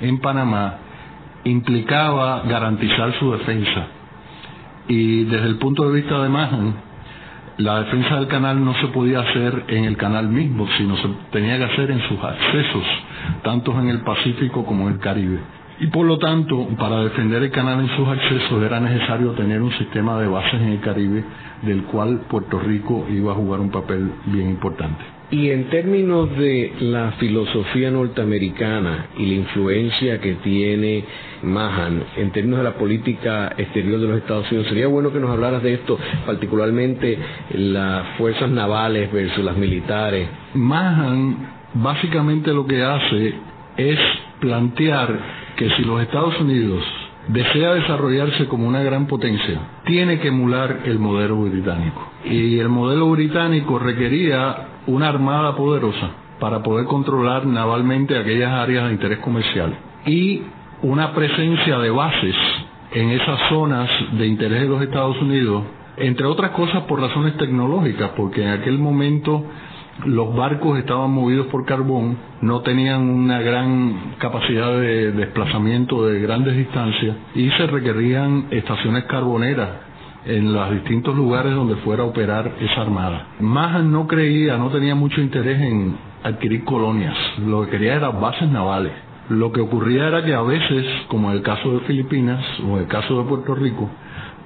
en 0.00 0.18
Panamá 0.20 0.78
implicaba 1.44 2.42
garantizar 2.42 3.12
su 3.18 3.32
defensa. 3.32 3.86
Y 4.88 5.24
desde 5.24 5.46
el 5.46 5.56
punto 5.56 5.88
de 5.88 6.00
vista 6.00 6.20
de 6.22 6.28
Mahan, 6.28 6.74
la 7.58 7.80
defensa 7.80 8.16
del 8.16 8.26
canal 8.26 8.64
no 8.64 8.74
se 8.74 8.86
podía 8.88 9.20
hacer 9.20 9.64
en 9.68 9.84
el 9.84 9.96
canal 9.96 10.28
mismo, 10.28 10.66
sino 10.78 10.96
se 10.96 11.08
tenía 11.30 11.58
que 11.58 11.64
hacer 11.64 11.90
en 11.90 12.00
sus 12.08 12.18
accesos, 12.22 12.84
tanto 13.42 13.78
en 13.78 13.88
el 13.88 14.00
Pacífico 14.00 14.64
como 14.64 14.88
en 14.88 14.94
el 14.94 14.98
Caribe. 14.98 15.40
Y 15.80 15.86
por 15.86 16.06
lo 16.06 16.18
tanto, 16.18 16.68
para 16.78 17.02
defender 17.04 17.42
el 17.42 17.50
canal 17.50 17.80
en 17.80 17.96
sus 17.96 18.06
accesos 18.06 18.62
era 18.62 18.80
necesario 18.80 19.32
tener 19.32 19.62
un 19.62 19.72
sistema 19.72 20.20
de 20.20 20.28
bases 20.28 20.60
en 20.60 20.68
el 20.68 20.80
Caribe 20.80 21.24
del 21.62 21.84
cual 21.84 22.20
Puerto 22.28 22.58
Rico 22.58 23.06
iba 23.10 23.32
a 23.32 23.34
jugar 23.34 23.60
un 23.60 23.70
papel 23.70 24.10
bien 24.26 24.50
importante. 24.50 25.02
Y 25.30 25.50
en 25.50 25.70
términos 25.70 26.36
de 26.36 26.72
la 26.80 27.12
filosofía 27.12 27.90
norteamericana 27.90 29.06
y 29.16 29.26
la 29.26 29.34
influencia 29.34 30.20
que 30.20 30.34
tiene 30.34 31.04
Mahan 31.44 32.02
en 32.16 32.30
términos 32.32 32.58
de 32.58 32.64
la 32.64 32.74
política 32.74 33.54
exterior 33.56 34.00
de 34.00 34.08
los 34.08 34.18
Estados 34.18 34.50
Unidos, 34.50 34.68
sería 34.68 34.88
bueno 34.88 35.12
que 35.12 35.20
nos 35.20 35.30
hablaras 35.30 35.62
de 35.62 35.74
esto, 35.74 35.98
particularmente 36.26 37.16
las 37.54 38.06
fuerzas 38.18 38.50
navales 38.50 39.10
versus 39.12 39.44
las 39.44 39.56
militares. 39.56 40.28
Mahan 40.54 41.36
básicamente 41.74 42.52
lo 42.52 42.66
que 42.66 42.82
hace 42.82 43.34
es 43.76 43.98
plantear 44.40 45.39
que 45.56 45.70
si 45.70 45.84
los 45.84 46.00
Estados 46.02 46.38
Unidos 46.40 46.82
desea 47.28 47.74
desarrollarse 47.74 48.46
como 48.46 48.66
una 48.66 48.82
gran 48.82 49.06
potencia, 49.06 49.60
tiene 49.84 50.18
que 50.18 50.28
emular 50.28 50.80
el 50.84 50.98
modelo 50.98 51.36
británico. 51.42 52.08
Y 52.24 52.58
el 52.58 52.68
modelo 52.68 53.10
británico 53.10 53.78
requería 53.78 54.68
una 54.86 55.08
armada 55.08 55.54
poderosa 55.56 56.10
para 56.38 56.62
poder 56.62 56.86
controlar 56.86 57.46
navalmente 57.46 58.16
aquellas 58.16 58.52
áreas 58.52 58.86
de 58.86 58.92
interés 58.94 59.18
comercial 59.18 59.76
y 60.06 60.42
una 60.82 61.12
presencia 61.12 61.78
de 61.78 61.90
bases 61.90 62.34
en 62.92 63.10
esas 63.10 63.38
zonas 63.50 63.88
de 64.12 64.26
interés 64.26 64.62
de 64.62 64.68
los 64.68 64.82
Estados 64.82 65.20
Unidos, 65.20 65.62
entre 65.96 66.26
otras 66.26 66.52
cosas 66.52 66.84
por 66.84 67.00
razones 67.00 67.36
tecnológicas, 67.36 68.12
porque 68.16 68.42
en 68.42 68.48
aquel 68.48 68.78
momento 68.78 69.44
los 70.06 70.34
barcos 70.34 70.78
estaban 70.78 71.10
movidos 71.10 71.46
por 71.46 71.64
carbón, 71.64 72.16
no 72.40 72.60
tenían 72.62 73.08
una 73.08 73.40
gran 73.40 74.14
capacidad 74.18 74.72
de 74.72 75.12
desplazamiento 75.12 76.06
de 76.06 76.20
grandes 76.20 76.56
distancias 76.56 77.16
y 77.34 77.50
se 77.50 77.66
requerían 77.66 78.46
estaciones 78.50 79.04
carboneras 79.04 79.68
en 80.26 80.52
los 80.52 80.70
distintos 80.72 81.14
lugares 81.16 81.54
donde 81.54 81.76
fuera 81.76 82.02
a 82.02 82.06
operar 82.06 82.52
esa 82.60 82.82
armada. 82.82 83.28
Mahan 83.40 83.90
no 83.90 84.06
creía, 84.06 84.56
no 84.56 84.68
tenía 84.70 84.94
mucho 84.94 85.20
interés 85.20 85.60
en 85.60 85.96
adquirir 86.22 86.64
colonias, 86.64 87.16
lo 87.46 87.64
que 87.64 87.70
quería 87.70 87.94
eran 87.94 88.20
bases 88.20 88.48
navales. 88.50 88.92
Lo 89.30 89.52
que 89.52 89.60
ocurría 89.60 90.08
era 90.08 90.24
que 90.24 90.34
a 90.34 90.42
veces, 90.42 90.84
como 91.06 91.30
en 91.30 91.36
el 91.36 91.42
caso 91.42 91.70
de 91.70 91.80
Filipinas 91.80 92.44
o 92.68 92.76
en 92.76 92.82
el 92.82 92.88
caso 92.88 93.16
de 93.16 93.28
Puerto 93.28 93.54
Rico, 93.54 93.88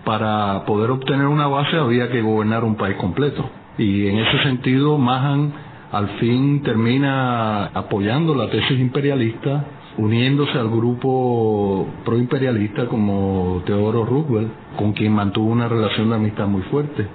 para 0.05 0.65
poder 0.67 0.91
obtener 0.91 1.27
una 1.27 1.47
base 1.47 1.77
había 1.79 2.11
que 2.11 2.21
gobernar 2.21 2.65
un 2.65 2.77
país 2.77 2.97
completo. 2.97 3.49
Y 3.79 4.07
en 4.07 4.19
ese 4.19 4.43
sentido, 4.43 4.99
Mahan 4.99 5.53
al 5.91 6.09
fin 6.19 6.63
termina 6.63 7.67
apoyando 7.67 8.35
la 8.35 8.51
tesis 8.51 8.79
imperialista, 8.81 9.65
uniéndose 9.97 10.59
al 10.59 10.69
grupo 10.69 11.89
proimperialista 12.05 12.87
como 12.87 13.63
Teodoro 13.65 14.05
Roosevelt, 14.05 14.51
con 14.77 14.93
quien 14.93 15.13
mantuvo 15.13 15.53
una 15.53 15.69
relación 15.69 16.09
de 16.09 16.17
amistad 16.17 16.49
muy 16.49 16.63
fuerte. 16.63 17.07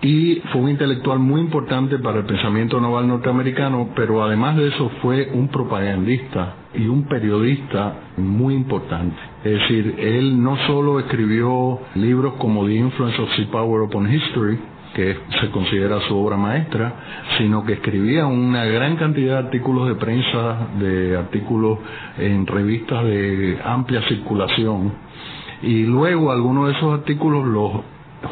Y 0.00 0.36
fue 0.52 0.60
un 0.60 0.70
intelectual 0.70 1.18
muy 1.18 1.40
importante 1.40 1.98
para 1.98 2.20
el 2.20 2.26
pensamiento 2.26 2.80
naval 2.80 3.08
norteamericano, 3.08 3.88
pero 3.96 4.22
además 4.22 4.56
de 4.56 4.68
eso 4.68 4.88
fue 5.02 5.30
un 5.34 5.48
propagandista 5.48 6.54
y 6.74 6.86
un 6.86 7.08
periodista 7.08 7.94
muy 8.16 8.54
importante. 8.54 9.16
Es 9.42 9.60
decir, 9.60 9.96
él 9.98 10.40
no 10.40 10.56
solo 10.68 11.00
escribió 11.00 11.80
libros 11.96 12.34
como 12.34 12.64
The 12.64 12.74
Influence 12.74 13.20
of 13.20 13.28
Sea 13.34 13.50
Power 13.50 13.82
Upon 13.82 14.12
History, 14.12 14.58
que 14.98 15.16
se 15.40 15.50
considera 15.50 16.00
su 16.08 16.18
obra 16.18 16.36
maestra, 16.36 16.92
sino 17.38 17.64
que 17.64 17.74
escribía 17.74 18.26
una 18.26 18.64
gran 18.64 18.96
cantidad 18.96 19.34
de 19.34 19.46
artículos 19.46 19.86
de 19.86 19.94
prensa, 19.94 20.56
de 20.80 21.16
artículos 21.16 21.78
en 22.18 22.44
revistas 22.44 23.04
de 23.04 23.60
amplia 23.64 24.02
circulación, 24.08 24.92
y 25.62 25.84
luego 25.84 26.32
algunos 26.32 26.66
de 26.66 26.72
esos 26.72 26.98
artículos 26.98 27.46
los 27.46 27.72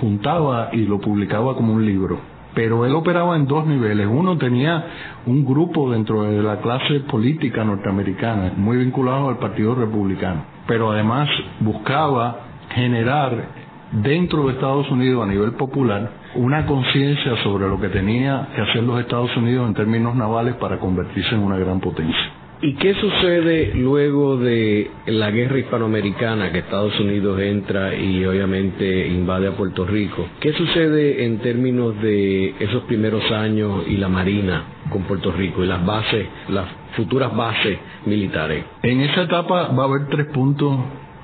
juntaba 0.00 0.70
y 0.72 0.86
lo 0.86 0.98
publicaba 0.98 1.54
como 1.54 1.72
un 1.72 1.86
libro. 1.86 2.18
Pero 2.52 2.84
él 2.84 2.96
operaba 2.96 3.36
en 3.36 3.46
dos 3.46 3.64
niveles. 3.64 4.08
Uno 4.10 4.36
tenía 4.36 4.86
un 5.26 5.44
grupo 5.44 5.92
dentro 5.92 6.24
de 6.24 6.42
la 6.42 6.60
clase 6.60 6.98
política 7.08 7.62
norteamericana, 7.62 8.54
muy 8.56 8.78
vinculado 8.78 9.28
al 9.28 9.38
Partido 9.38 9.76
Republicano, 9.76 10.42
pero 10.66 10.90
además 10.90 11.28
buscaba 11.60 12.40
generar 12.74 13.50
dentro 13.92 14.46
de 14.46 14.54
Estados 14.54 14.90
Unidos 14.90 15.22
a 15.22 15.30
nivel 15.30 15.52
popular 15.52 16.25
una 16.36 16.66
conciencia 16.66 17.36
sobre 17.42 17.68
lo 17.68 17.80
que 17.80 17.88
tenía 17.88 18.48
que 18.54 18.62
hacer 18.62 18.82
los 18.82 19.00
Estados 19.00 19.36
Unidos 19.36 19.68
en 19.68 19.74
términos 19.74 20.14
navales 20.14 20.54
para 20.56 20.78
convertirse 20.78 21.34
en 21.34 21.40
una 21.40 21.58
gran 21.58 21.80
potencia. 21.80 22.32
¿Y 22.62 22.74
qué 22.76 22.94
sucede 22.94 23.74
luego 23.74 24.38
de 24.38 24.90
la 25.06 25.30
guerra 25.30 25.58
hispanoamericana 25.58 26.50
que 26.52 26.60
Estados 26.60 26.98
Unidos 26.98 27.38
entra 27.38 27.94
y 27.94 28.24
obviamente 28.24 29.08
invade 29.08 29.48
a 29.48 29.52
Puerto 29.52 29.84
Rico? 29.84 30.26
¿Qué 30.40 30.54
sucede 30.54 31.26
en 31.26 31.38
términos 31.40 32.00
de 32.00 32.54
esos 32.58 32.84
primeros 32.84 33.30
años 33.30 33.84
y 33.86 33.98
la 33.98 34.08
Marina 34.08 34.64
con 34.90 35.02
Puerto 35.02 35.32
Rico 35.32 35.64
y 35.64 35.66
las 35.66 35.84
bases, 35.84 36.26
las 36.48 36.66
futuras 36.96 37.36
bases 37.36 37.78
militares? 38.06 38.64
En 38.82 39.02
esa 39.02 39.24
etapa 39.24 39.68
va 39.68 39.82
a 39.82 39.86
haber 39.86 40.08
tres 40.08 40.26
puntos 40.28 40.78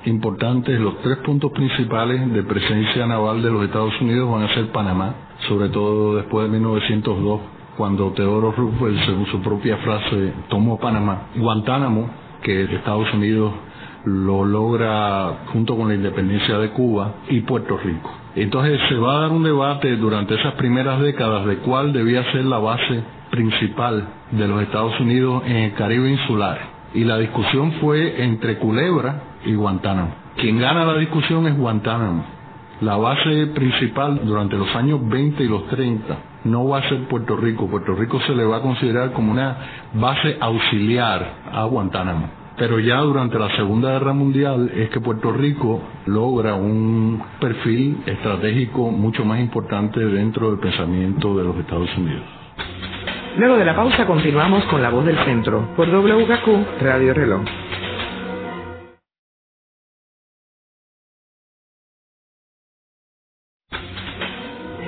importantes, 0.05 0.79
los 0.79 1.01
tres 1.01 1.17
puntos 1.19 1.51
principales 1.51 2.31
de 2.33 2.43
presencia 2.43 3.05
naval 3.05 3.41
de 3.41 3.51
los 3.51 3.63
Estados 3.63 3.93
Unidos 4.01 4.31
van 4.31 4.43
a 4.43 4.53
ser 4.53 4.71
Panamá, 4.71 5.15
sobre 5.47 5.69
todo 5.69 6.15
después 6.15 6.45
de 6.45 6.57
1902, 6.57 7.41
cuando 7.77 8.11
Teodoro 8.11 8.51
Roosevelt, 8.51 9.03
según 9.05 9.25
su 9.27 9.41
propia 9.41 9.77
frase, 9.77 10.33
tomó 10.49 10.79
Panamá, 10.79 11.29
Guantánamo, 11.35 12.09
que 12.41 12.63
Estados 12.63 13.11
Unidos 13.13 13.53
lo 14.05 14.43
logra 14.43 15.45
junto 15.53 15.77
con 15.77 15.87
la 15.87 15.95
independencia 15.95 16.57
de 16.57 16.69
Cuba 16.71 17.13
y 17.29 17.41
Puerto 17.41 17.77
Rico. 17.77 18.11
Entonces 18.35 18.79
se 18.89 18.95
va 18.95 19.15
a 19.15 19.19
dar 19.21 19.31
un 19.31 19.43
debate 19.43 19.95
durante 19.95 20.35
esas 20.35 20.53
primeras 20.55 20.99
décadas 20.99 21.45
de 21.45 21.57
cuál 21.57 21.93
debía 21.93 22.23
ser 22.31 22.45
la 22.45 22.57
base 22.57 23.03
principal 23.31 24.07
de 24.31 24.47
los 24.47 24.61
Estados 24.61 24.99
Unidos 24.99 25.43
en 25.45 25.55
el 25.55 25.73
Caribe 25.73 26.11
insular. 26.11 26.59
Y 26.93 27.05
la 27.05 27.17
discusión 27.17 27.73
fue 27.73 28.23
entre 28.23 28.57
Culebra 28.57 29.32
y 29.45 29.53
Guantánamo. 29.53 30.13
Quien 30.37 30.59
gana 30.59 30.85
la 30.85 30.97
discusión 30.97 31.47
es 31.47 31.57
Guantánamo. 31.57 32.25
La 32.81 32.97
base 32.97 33.47
principal 33.47 34.21
durante 34.25 34.57
los 34.57 34.75
años 34.75 35.07
20 35.07 35.43
y 35.43 35.47
los 35.47 35.67
30 35.67 36.17
no 36.45 36.67
va 36.67 36.79
a 36.79 36.89
ser 36.89 37.07
Puerto 37.07 37.37
Rico. 37.37 37.67
Puerto 37.67 37.95
Rico 37.95 38.19
se 38.21 38.35
le 38.35 38.43
va 38.43 38.57
a 38.57 38.61
considerar 38.61 39.13
como 39.13 39.31
una 39.31 39.55
base 39.93 40.37
auxiliar 40.39 41.33
a 41.51 41.63
Guantánamo. 41.65 42.43
Pero 42.57 42.79
ya 42.79 42.97
durante 42.97 43.39
la 43.39 43.49
Segunda 43.55 43.93
Guerra 43.93 44.13
Mundial 44.13 44.71
es 44.75 44.89
que 44.89 44.99
Puerto 44.99 45.31
Rico 45.31 45.81
logra 46.05 46.53
un 46.55 47.21
perfil 47.39 48.03
estratégico 48.05 48.91
mucho 48.91 49.25
más 49.25 49.39
importante 49.39 49.99
dentro 49.99 50.51
del 50.51 50.59
pensamiento 50.59 51.35
de 51.35 51.43
los 51.43 51.55
Estados 51.57 51.89
Unidos. 51.97 52.23
Luego 53.37 53.57
de 53.57 53.65
la 53.65 53.75
pausa 53.75 54.05
continuamos 54.05 54.63
con 54.65 54.83
La 54.83 54.89
Voz 54.89 55.05
del 55.05 55.17
Centro 55.25 55.69
por 55.75 55.89
WKQ 55.89 56.81
Radio 56.81 57.13
Reloj. 57.15 57.41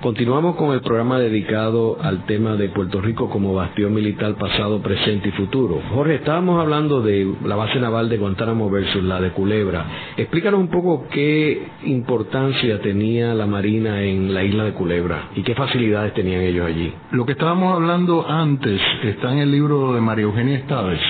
Continuamos 0.00 0.54
con 0.54 0.72
el 0.72 0.80
programa 0.80 1.18
dedicado 1.18 1.98
al 2.00 2.24
tema 2.24 2.54
de 2.54 2.68
Puerto 2.68 3.00
Rico 3.00 3.28
como 3.28 3.52
bastión 3.52 3.92
militar 3.92 4.36
pasado, 4.36 4.80
presente 4.80 5.30
y 5.30 5.32
futuro. 5.32 5.82
Jorge, 5.92 6.14
estábamos 6.14 6.60
hablando 6.60 7.02
de 7.02 7.34
la 7.44 7.56
base 7.56 7.80
naval 7.80 8.08
de 8.08 8.16
Guantánamo 8.16 8.70
versus 8.70 9.02
la 9.02 9.20
de 9.20 9.32
Culebra. 9.32 9.86
Explícanos 10.16 10.60
un 10.60 10.68
poco 10.68 11.08
qué 11.10 11.66
importancia 11.82 12.80
tenía 12.80 13.34
la 13.34 13.46
Marina 13.46 14.04
en 14.04 14.32
la 14.32 14.44
isla 14.44 14.66
de 14.66 14.72
Culebra 14.74 15.30
y 15.34 15.42
qué 15.42 15.56
facilidades 15.56 16.14
tenían 16.14 16.42
ellos 16.42 16.64
allí. 16.64 16.92
Lo 17.10 17.26
que 17.26 17.32
estábamos 17.32 17.74
hablando 17.74 18.24
antes 18.24 18.80
está 19.02 19.32
en 19.32 19.40
el 19.40 19.50
libro 19.50 19.94
de 19.94 20.00
María 20.00 20.26
Eugenia 20.26 20.58
Estades, 20.58 21.00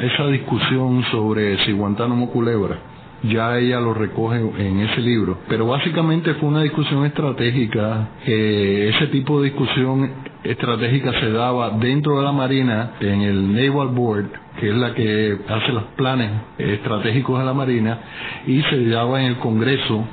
esa 0.00 0.26
discusión 0.28 1.04
sobre 1.10 1.58
si 1.66 1.72
Guantánamo 1.72 2.30
Culebra 2.30 2.91
ya 3.24 3.58
ella 3.58 3.80
lo 3.80 3.94
recoge 3.94 4.38
en 4.38 4.80
ese 4.80 5.00
libro. 5.00 5.38
Pero 5.48 5.66
básicamente 5.66 6.34
fue 6.34 6.48
una 6.48 6.62
discusión 6.62 7.04
estratégica, 7.04 8.08
que 8.24 8.88
ese 8.88 9.06
tipo 9.08 9.40
de 9.40 9.50
discusión 9.50 10.10
estratégica 10.44 11.12
se 11.20 11.30
daba 11.30 11.70
dentro 11.70 12.18
de 12.18 12.24
la 12.24 12.32
Marina, 12.32 12.92
en 13.00 13.22
el 13.22 13.54
Naval 13.54 13.88
Board, 13.88 14.30
que 14.58 14.70
es 14.70 14.76
la 14.76 14.94
que 14.94 15.38
hace 15.48 15.72
los 15.72 15.84
planes 15.96 16.30
estratégicos 16.58 17.38
de 17.38 17.44
la 17.44 17.54
Marina, 17.54 17.98
y 18.46 18.62
se 18.62 18.88
daba 18.88 19.20
en 19.20 19.26
el 19.28 19.36
Congreso 19.36 20.04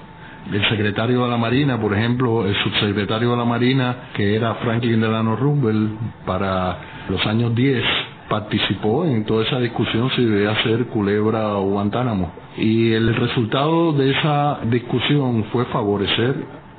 el 0.52 0.68
secretario 0.70 1.24
de 1.24 1.30
la 1.30 1.38
Marina, 1.38 1.80
por 1.80 1.94
ejemplo, 1.94 2.48
el 2.48 2.56
subsecretario 2.64 3.32
de 3.32 3.38
la 3.38 3.46
Marina, 3.46 3.96
que 4.16 4.36
era 4.36 4.56
Franklin 4.56 5.00
Delano 5.00 5.36
Roosevelt, 5.36 5.92
para 6.26 6.78
los 7.10 7.24
años 7.28 7.54
10, 7.54 7.84
participó 8.30 9.06
en 9.06 9.26
toda 9.26 9.44
esa 9.44 9.60
discusión 9.60 10.10
si 10.16 10.24
debía 10.24 10.56
ser 10.64 10.86
Culebra 10.86 11.58
o 11.58 11.64
Guantánamo. 11.64 12.32
Y 12.58 12.94
el 12.94 13.14
resultado 13.16 13.94
de 13.94 14.12
esa 14.12 14.60
discusión 14.66 15.46
fue 15.52 15.66
favorecer 15.66 16.36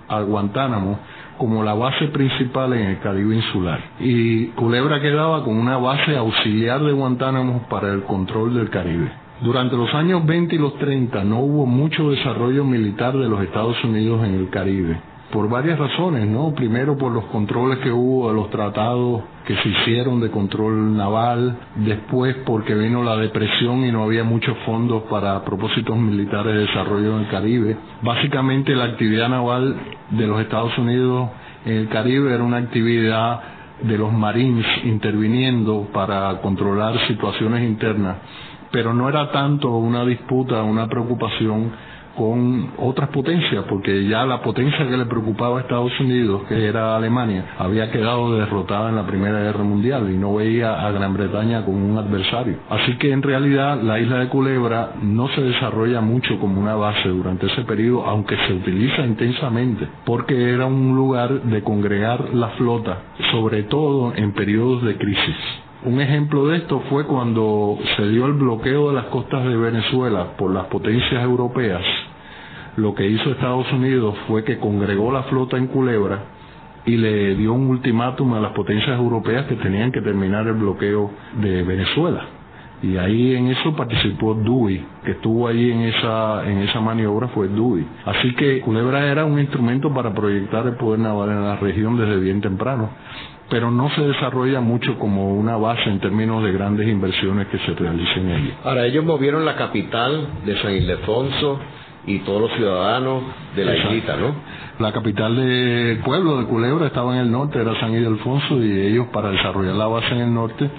a 0.09 0.21
Guantánamo 0.23 0.99
como 1.37 1.65
la 1.65 1.75
base 1.75 2.09
principal 2.09 2.73
en 2.75 2.87
el 2.87 2.99
Caribe 3.01 3.35
insular. 3.35 3.81
Y 3.99 4.47
Culebra 4.49 5.01
quedaba 5.01 5.43
como 5.43 5.61
una 5.61 5.79
base 5.79 6.17
auxiliar 6.17 6.81
de 6.83 6.93
Guantánamo 6.93 7.67
para 7.69 7.93
el 7.93 8.03
control 8.03 8.55
del 8.55 8.71
Caribe. 8.71 9.11
Durante 9.43 9.75
los 9.75 9.93
años 9.95 10.25
20 10.27 10.55
y 10.55 10.59
los 10.59 10.77
30 10.79 11.25
no 11.25 11.41
hubo 11.41 11.67
mucho 11.67 12.11
desarrollo 12.11 12.65
militar 12.65 13.17
de 13.17 13.29
los 13.29 13.43
Estados 13.43 13.83
Unidos 13.85 14.23
en 14.25 14.35
el 14.35 14.51
Caribe 14.51 15.10
por 15.33 15.49
varias 15.49 15.79
razones, 15.79 16.27
¿no? 16.27 16.53
Primero 16.55 16.97
por 16.99 17.13
los 17.13 17.25
controles 17.27 17.79
que 17.79 17.93
hubo 17.93 18.33
los 18.33 18.51
tratados 18.51 19.23
que 19.47 19.57
se 19.57 19.69
hicieron 19.69 20.21
de 20.21 20.31
control 20.31 20.97
naval, 20.97 21.57
después 21.77 22.37
porque 22.45 22.75
vino 22.75 23.03
la 23.03 23.17
depresión 23.17 23.85
y 23.85 23.93
no 23.93 24.05
había 24.05 24.25
muchos 24.25 24.57
fondos 24.67 25.05
para 25.05 25.45
propósitos 25.45 25.97
militares 25.97 26.55
de 26.55 26.61
desarrollo 26.63 27.17
en 27.17 27.25
el 27.25 27.29
Caribe. 27.29 27.77
Básicamente 28.03 28.75
la 28.75 28.85
actividad 28.85 29.29
naval 29.29 29.77
de 30.11 30.27
los 30.27 30.41
Estados 30.41 30.77
Unidos 30.79 31.31
en 31.65 31.77
el 31.77 31.89
Caribe 31.89 32.35
era 32.35 32.43
una 32.43 32.59
actividad 32.59 33.41
de 33.83 33.97
los 33.97 34.13
Marines 34.13 34.67
interviniendo 34.85 35.89
para 35.93 36.41
controlar 36.41 36.99
situaciones 37.07 37.63
internas, 37.63 38.17
pero 38.73 38.93
no 38.95 39.09
era 39.09 39.31
tanto 39.31 39.71
una 39.71 40.05
disputa, 40.05 40.63
una 40.63 40.87
preocupación 40.89 41.73
con 42.21 42.73
otras 42.77 43.09
potencias, 43.09 43.65
porque 43.67 44.07
ya 44.07 44.27
la 44.27 44.43
potencia 44.43 44.87
que 44.87 44.95
le 44.95 45.07
preocupaba 45.07 45.57
a 45.57 45.61
Estados 45.63 45.99
Unidos, 46.01 46.43
que 46.51 46.67
era 46.67 46.95
Alemania, 46.95 47.55
había 47.59 47.91
quedado 47.91 48.37
derrotada 48.37 48.91
en 48.91 48.97
la 48.97 49.07
Primera 49.07 49.41
Guerra 49.41 49.65
Mundial 49.65 50.11
y 50.13 50.19
no 50.19 50.35
veía 50.35 50.87
a 50.87 50.91
Gran 50.91 51.15
Bretaña 51.15 51.65
como 51.65 51.79
un 51.79 51.97
adversario. 51.97 52.59
Así 52.69 52.99
que 52.99 53.11
en 53.11 53.23
realidad 53.23 53.81
la 53.81 53.99
isla 53.99 54.19
de 54.19 54.29
Culebra 54.29 54.97
no 55.01 55.29
se 55.29 55.41
desarrolla 55.41 56.03
mucho 56.03 56.39
como 56.39 56.61
una 56.61 56.75
base 56.75 57.09
durante 57.09 57.47
ese 57.47 57.63
periodo, 57.63 58.05
aunque 58.05 58.37
se 58.47 58.53
utiliza 58.53 59.01
intensamente, 59.07 59.89
porque 60.05 60.53
era 60.53 60.67
un 60.67 60.95
lugar 60.95 61.41
de 61.45 61.63
congregar 61.63 62.35
la 62.35 62.49
flota, 62.51 62.99
sobre 63.33 63.63
todo 63.63 64.13
en 64.15 64.33
periodos 64.33 64.83
de 64.83 64.99
crisis. 64.99 65.37
Un 65.83 65.99
ejemplo 65.99 66.49
de 66.49 66.59
esto 66.59 66.83
fue 66.91 67.07
cuando 67.07 67.79
se 67.97 68.07
dio 68.09 68.27
el 68.27 68.35
bloqueo 68.35 68.89
de 68.89 68.97
las 68.97 69.07
costas 69.07 69.43
de 69.45 69.57
Venezuela 69.57 70.37
por 70.37 70.53
las 70.53 70.67
potencias 70.67 71.25
europeas. 71.25 71.81
Lo 72.77 72.95
que 72.95 73.07
hizo 73.07 73.31
Estados 73.31 73.71
Unidos 73.73 74.17
fue 74.29 74.45
que 74.45 74.59
congregó 74.59 75.13
la 75.13 75.25
flota 75.25 75.57
en 75.57 75.67
Culebra 75.67 76.21
y 76.87 76.97
le 76.97 77.35
dio 77.35 77.53
un 77.53 77.69
ultimátum 77.69 78.35
a 78.35 78.41
las 78.41 78.53
potencias 78.53 78.99
europeas 78.99 79.47
que 79.47 79.57
tenían 79.57 79.93
que 79.93 80.01
terminar 80.01 80.47
el 80.47 80.55
bloqueo 80.55 81.11
de 81.41 81.63
Venezuela. 81.63 82.25
Y 82.83 82.97
ahí 82.97 83.35
en 83.35 83.49
eso 83.49 83.77
participó 83.77 84.35
Dewey, 84.35 84.83
que 85.05 85.11
estuvo 85.11 85.47
ahí 85.47 85.71
en 85.71 85.81
esa, 85.83 86.49
en 86.49 86.59
esa 86.59 86.81
maniobra 86.81 87.29
fue 87.29 87.49
Dewey. 87.49 87.87
Así 88.07 88.35
que 88.35 88.61
Culebra 88.61 89.07
era 89.07 89.27
un 89.27 89.39
instrumento 89.39 89.93
para 89.93 90.15
proyectar 90.15 90.67
el 90.67 90.77
poder 90.77 91.01
naval 91.01 91.31
en 91.31 91.45
la 91.45 91.57
región 91.57 91.99
desde 91.99 92.19
bien 92.19 92.41
temprano 92.41 92.91
pero 93.51 93.71
no 93.71 93.91
se 93.91 94.01
desarrolla 94.03 94.61
mucho 94.61 94.97
como 94.97 95.35
una 95.35 95.57
base 95.57 95.91
en 95.91 95.99
términos 95.99 96.43
de 96.45 96.53
grandes 96.53 96.89
inversiones 96.89 97.49
que 97.49 97.59
se 97.59 97.75
realicen 97.75 98.31
allí. 98.31 98.55
Ahora, 98.65 98.87
ellos 98.87 99.05
movieron 99.05 99.45
la 99.45 99.57
capital 99.57 100.29
de 100.47 100.57
San 100.63 100.71
Ildefonso 100.71 101.59
y 102.07 102.19
todos 102.21 102.43
los 102.43 102.53
ciudadanos 102.53 103.23
de 103.55 103.65
la 103.65 103.77
islita, 103.77 104.17
¿no? 104.17 104.35
La 104.79 104.93
capital 104.93 105.37
del 105.37 105.99
pueblo 105.99 106.39
de 106.39 106.47
Culebra 106.47 106.87
estaba 106.87 107.15
en 107.15 107.21
el 107.21 107.31
norte, 107.31 107.61
era 107.61 107.79
San 107.79 107.93
Ildefonso, 107.93 108.63
y 108.63 108.87
ellos 108.89 109.09
para 109.13 109.31
desarrollar 109.31 109.75
la 109.75 109.87
base 109.87 110.15
en 110.15 110.21
el 110.21 110.35
norte 110.35 110.71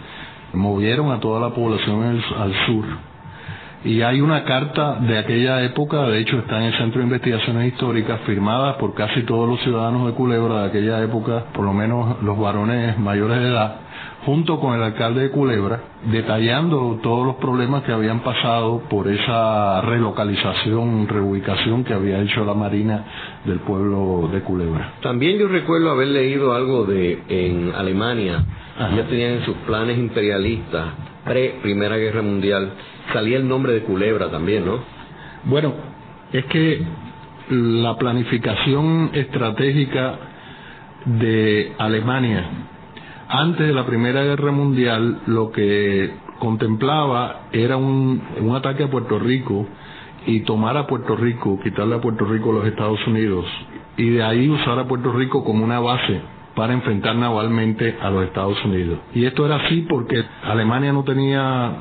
movieron 0.54 1.12
a 1.12 1.19
toda 1.19 1.39
la 1.39 1.54
población 1.54 2.22
al 2.38 2.54
sur 2.65 2.86
y 3.84 4.02
hay 4.04 4.22
una 4.22 4.43
carta 4.43 4.98
de 5.00 5.17
aquella 5.17 5.63
época, 5.63 6.04
de 6.04 6.19
hecho 6.19 6.38
está 6.38 6.60
en 6.60 6.65
el 6.65 6.78
Centro 6.78 7.00
de 7.00 7.06
Investigaciones 7.08 7.74
Históricas, 7.74 8.19
firmada 8.28 8.78
por 8.78 8.93
casi 8.93 9.24
todos 9.24 9.50
los 9.50 9.60
ciudadanos 9.62 10.06
de 10.06 10.13
Culebra 10.13 10.62
de 10.62 10.67
aquella 10.67 11.04
época, 11.04 11.46
por 11.54 11.65
lo 11.65 11.74
menos 11.74 12.22
los 12.22 12.38
varones 12.38 12.98
mayores 13.00 13.39
de 13.39 13.48
edad, 13.48 13.78
junto 14.26 14.60
con 14.60 14.76
el 14.76 14.84
alcalde 14.84 15.22
de 15.22 15.32
Culebra, 15.32 15.80
detallando 16.12 17.00
todos 17.02 17.26
los 17.26 17.36
problemas 17.38 17.84
que 17.84 17.92
habían 17.92 18.20
pasado 18.20 18.84
por 18.90 19.08
esa 19.08 19.82
relocalización, 19.82 21.08
reubicación 21.08 21.84
que 21.84 21.94
había 21.94 22.22
hecho 22.22 22.46
la 22.46 22.54
Marina 22.54 23.04
del 23.46 23.60
pueblo 23.60 24.30
de 24.32 24.42
Culebra. 24.42 24.94
También 25.02 25.40
yo 25.40 25.48
recuerdo 25.48 25.92
haber 25.92 26.10
leído 26.10 26.54
algo 26.54 26.86
de 26.86 27.24
en 27.28 27.74
Alemania, 27.76 28.44
ya 28.96 29.08
tenían 29.08 29.34
en 29.34 29.46
sus 29.46 29.56
planes 29.68 29.98
imperialistas 29.98 30.86
pre 31.26 31.60
Primera 31.62 31.98
Guerra 31.98 32.22
Mundial 32.22 32.72
salía 33.14 33.38
el 33.38 33.48
nombre 33.48 33.74
de 33.74 33.82
Culebra 33.82 34.30
también, 34.30 34.66
¿no? 34.66 34.80
Bueno, 35.46 35.74
es 36.32 36.46
que 36.46 36.82
la 37.50 37.98
planificación 37.98 39.10
estratégica 39.14 40.16
de 41.06 41.74
Alemania 41.78 42.46
antes 43.32 43.65
de 43.65 43.74
la 43.74 43.86
Primera 43.86 44.24
Guerra 44.24 44.52
Mundial 44.52 45.22
lo 45.28 45.52
que 45.52 46.12
contemplaba 46.39 47.48
era 47.52 47.78
un, 47.78 48.22
un 48.41 48.56
ataque 48.56 48.84
a 48.84 48.89
Puerto 48.89 49.20
Rico 49.20 49.65
y 50.26 50.41
tomar 50.41 50.78
a 50.78 50.86
Puerto 50.86 51.15
Rico, 51.15 51.60
quitarle 51.63 51.96
a 51.96 52.02
Puerto 52.02 52.26
Rico 52.26 52.52
a 52.52 52.56
los 52.56 52.65
Estados 52.67 53.00
Unidos 53.08 53.46
y 53.98 54.10
de 54.10 54.24
ahí 54.24 54.50
usar 54.50 54.78
a 54.80 54.88
Puerto 54.88 55.12
Rico 55.13 55.44
como 55.44 55.63
una 55.63 55.80
base 55.80 56.20
para 56.56 56.74
enfrentar 56.74 57.15
navalmente 57.15 57.98
a 58.02 58.10
los 58.10 58.26
Estados 58.26 58.63
Unidos. 58.65 59.00
Y 59.13 59.26
esto 59.26 59.46
era 59.46 59.56
así 59.56 59.86
porque 59.89 60.24
Alemania 60.44 60.91
no 60.91 61.04
tenía 61.04 61.72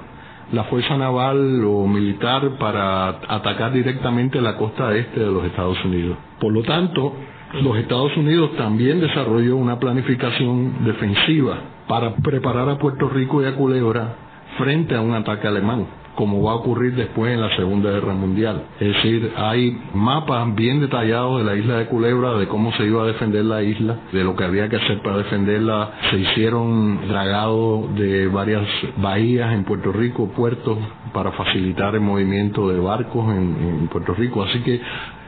la 0.52 0.64
fuerza 0.64 0.96
naval 0.96 1.64
o 1.64 1.86
militar 1.86 2.58
para 2.58 3.08
atacar 3.08 3.72
directamente 3.72 4.40
la 4.40 4.56
costa 4.56 4.94
este 4.94 5.20
de 5.20 5.30
los 5.30 5.44
Estados 5.44 5.84
Unidos. 5.84 6.16
Por 6.40 6.52
lo 6.52 6.62
tanto, 6.62 7.14
los 7.54 7.76
Estados 7.78 8.16
Unidos 8.16 8.56
también 8.56 9.00
desarrolló 9.00 9.56
una 9.56 9.78
planificación 9.78 10.84
defensiva 10.84 11.58
para 11.88 12.14
preparar 12.16 12.68
a 12.68 12.78
Puerto 12.78 13.08
Rico 13.08 13.42
y 13.42 13.46
a 13.46 13.56
Culebra 13.56 14.14
frente 14.58 14.94
a 14.94 15.00
un 15.00 15.14
ataque 15.14 15.48
alemán 15.48 15.86
como 16.20 16.42
va 16.42 16.52
a 16.52 16.56
ocurrir 16.56 16.94
después 16.94 17.32
en 17.32 17.40
la 17.40 17.54
Segunda 17.56 17.90
Guerra 17.90 18.12
Mundial. 18.12 18.64
Es 18.78 18.94
decir, 18.94 19.32
hay 19.36 19.78
mapas 19.94 20.54
bien 20.54 20.80
detallados 20.80 21.38
de 21.38 21.44
la 21.44 21.56
isla 21.56 21.78
de 21.78 21.86
Culebra, 21.86 22.34
de 22.34 22.46
cómo 22.46 22.72
se 22.72 22.84
iba 22.84 23.04
a 23.04 23.06
defender 23.06 23.44
la 23.44 23.62
isla, 23.62 23.96
de 24.12 24.22
lo 24.22 24.36
que 24.36 24.44
había 24.44 24.68
que 24.68 24.76
hacer 24.76 25.00
para 25.02 25.16
defenderla. 25.16 25.92
Se 26.10 26.18
hicieron 26.18 27.08
dragados 27.08 27.94
de 27.94 28.28
varias 28.28 28.66
bahías 28.98 29.54
en 29.54 29.64
Puerto 29.64 29.92
Rico, 29.92 30.30
puertos, 30.36 30.76
para 31.14 31.32
facilitar 31.32 31.94
el 31.94 32.02
movimiento 32.02 32.68
de 32.68 32.78
barcos 32.80 33.34
en, 33.34 33.88
Puerto 33.88 34.12
Rico. 34.12 34.42
Así 34.42 34.60
que 34.60 34.78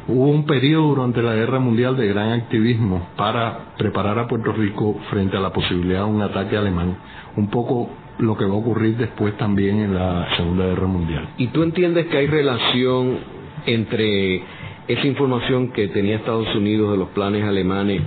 Hubo 0.09 0.27
un 0.27 0.47
periodo 0.47 0.89
durante 0.95 1.23
la 1.23 1.35
Guerra 1.35 1.61
Mundial 1.61 1.97
de 1.97 2.09
gran 2.09 2.33
activismo 2.33 3.09
para 3.17 3.75
preparar 3.79 4.19
a 4.19 4.27
Puerto 4.27 4.53
Rico 4.53 4.99
frente 5.11 5.37
a 5.37 5.41
la 5.41 5.53
posibilidad 5.53 6.01
de 6.01 6.11
un 6.11 6.23
ataque 6.23 6.57
alemán, 6.57 6.97
un 7.37 7.49
poco 7.49 7.89
lo 8.19 8.37
que 8.37 8.45
va 8.45 8.55
a 8.55 8.57
ocurrir 8.57 8.97
después 8.97 9.37
también 9.37 9.81
en 9.81 9.95
la 9.95 10.29
Segunda 10.37 10.67
Guerra 10.67 10.87
Mundial. 10.87 11.29
¿Y 11.39 11.49
tú 11.49 11.63
entiendes 11.63 12.07
que 12.07 12.17
hay 12.17 12.27
relación 12.27 13.19
entre 13.67 14.43
esa 14.89 15.07
información 15.07 15.69
que 15.69 15.89
tenía 15.89 16.17
Estados 16.17 16.53
Unidos 16.55 16.91
de 16.91 16.99
los 16.99 17.09
planes 17.11 17.45
alemanes 17.45 18.03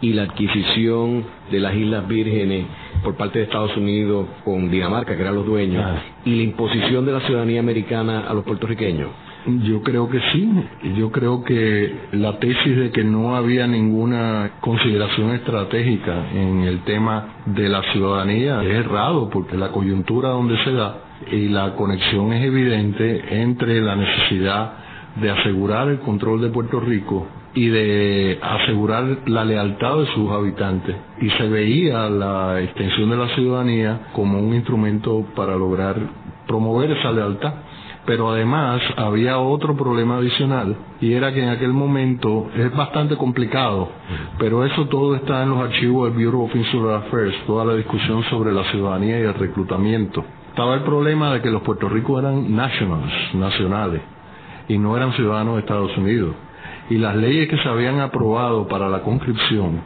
y 0.00 0.12
la 0.12 0.24
adquisición 0.24 1.24
de 1.50 1.60
las 1.60 1.74
Islas 1.74 2.06
Vírgenes 2.06 2.66
por 3.02 3.16
parte 3.16 3.38
de 3.38 3.46
Estados 3.46 3.76
Unidos 3.76 4.26
con 4.44 4.70
Dinamarca, 4.70 5.16
que 5.16 5.22
eran 5.22 5.34
los 5.34 5.46
dueños, 5.46 5.82
ah. 5.84 6.02
y 6.24 6.36
la 6.36 6.42
imposición 6.42 7.06
de 7.06 7.12
la 7.12 7.20
ciudadanía 7.20 7.60
americana 7.60 8.26
a 8.28 8.34
los 8.34 8.44
puertorriqueños? 8.44 9.08
Yo 9.48 9.82
creo 9.82 10.10
que 10.10 10.20
sí. 10.32 10.50
Yo 10.96 11.10
creo 11.10 11.42
que 11.42 12.08
la 12.12 12.38
tesis 12.38 12.76
de 12.76 12.90
que 12.90 13.02
no 13.02 13.34
había 13.34 13.66
ninguna 13.66 14.58
consideración 14.60 15.30
estratégica 15.30 16.30
en 16.34 16.62
el 16.62 16.80
tema 16.80 17.28
de 17.46 17.68
la 17.70 17.82
ciudadanía 17.92 18.62
es 18.62 18.74
errado 18.84 19.30
porque 19.30 19.56
la 19.56 19.70
coyuntura 19.70 20.30
donde 20.30 20.62
se 20.64 20.72
da 20.72 20.98
y 21.32 21.48
la 21.48 21.74
conexión 21.76 22.32
es 22.34 22.44
evidente 22.44 23.40
entre 23.40 23.80
la 23.80 23.96
necesidad 23.96 24.72
de 25.16 25.30
asegurar 25.30 25.88
el 25.88 26.00
control 26.00 26.42
de 26.42 26.50
Puerto 26.50 26.78
Rico 26.78 27.26
y 27.54 27.68
de 27.68 28.38
asegurar 28.42 29.20
la 29.26 29.46
lealtad 29.46 29.96
de 30.00 30.06
sus 30.08 30.30
habitantes. 30.30 30.94
Y 31.22 31.30
se 31.30 31.48
veía 31.48 32.10
la 32.10 32.60
extensión 32.60 33.08
de 33.08 33.16
la 33.16 33.28
ciudadanía 33.34 34.08
como 34.12 34.38
un 34.38 34.54
instrumento 34.54 35.24
para 35.34 35.56
lograr 35.56 35.96
promover 36.46 36.90
esa 36.90 37.10
lealtad 37.12 37.54
Pero 38.08 38.30
además 38.30 38.80
había 38.96 39.36
otro 39.36 39.76
problema 39.76 40.16
adicional 40.16 40.74
y 40.98 41.12
era 41.12 41.30
que 41.30 41.42
en 41.42 41.50
aquel 41.50 41.74
momento 41.74 42.48
es 42.56 42.74
bastante 42.74 43.18
complicado, 43.18 43.90
pero 44.38 44.64
eso 44.64 44.86
todo 44.86 45.14
está 45.14 45.42
en 45.42 45.50
los 45.50 45.58
archivos 45.58 46.08
del 46.08 46.24
Bureau 46.24 46.44
of 46.46 46.56
Insular 46.56 47.02
Affairs, 47.02 47.34
toda 47.46 47.66
la 47.66 47.74
discusión 47.74 48.24
sobre 48.30 48.50
la 48.50 48.64
ciudadanía 48.70 49.20
y 49.20 49.24
el 49.24 49.34
reclutamiento. 49.34 50.24
Estaba 50.48 50.76
el 50.76 50.84
problema 50.84 51.34
de 51.34 51.42
que 51.42 51.50
los 51.50 51.60
Puerto 51.60 51.86
Rico 51.86 52.18
eran 52.18 52.56
nationals, 52.56 53.12
nacionales, 53.34 54.00
y 54.68 54.78
no 54.78 54.96
eran 54.96 55.12
ciudadanos 55.12 55.56
de 55.56 55.60
Estados 55.60 55.94
Unidos. 55.98 56.34
Y 56.88 56.96
las 56.96 57.14
leyes 57.14 57.46
que 57.50 57.58
se 57.58 57.68
habían 57.68 58.00
aprobado 58.00 58.66
para 58.68 58.88
la 58.88 59.02
conscripción 59.02 59.82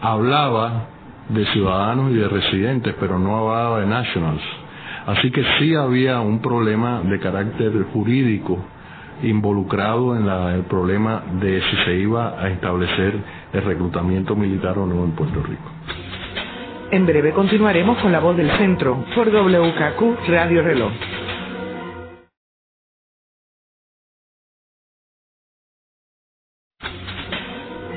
hablaba 0.00 0.90
de 1.28 1.44
ciudadanos 1.46 2.12
y 2.12 2.14
de 2.14 2.28
residentes, 2.28 2.94
pero 3.00 3.18
no 3.18 3.36
hablaba 3.36 3.80
de 3.80 3.86
nationals. 3.86 4.42
Así 5.06 5.30
que 5.30 5.42
sí 5.58 5.74
había 5.74 6.20
un 6.20 6.40
problema 6.40 7.00
de 7.02 7.18
carácter 7.18 7.72
jurídico 7.92 8.58
involucrado 9.22 10.16
en 10.16 10.28
el 10.28 10.62
problema 10.64 11.22
de 11.40 11.60
si 11.62 11.76
se 11.84 11.94
iba 11.96 12.40
a 12.40 12.48
establecer 12.48 13.14
el 13.52 13.62
reclutamiento 13.62 14.36
militar 14.36 14.78
o 14.78 14.86
no 14.86 15.04
en 15.04 15.12
Puerto 15.12 15.42
Rico. 15.42 15.70
En 16.90 17.04
breve 17.04 17.32
continuaremos 17.32 17.98
con 17.98 18.12
la 18.12 18.20
voz 18.20 18.36
del 18.36 18.50
centro 18.52 19.04
por 19.14 19.28
WKQ 19.28 20.28
Radio 20.28 20.62
Reloj. 20.62 20.92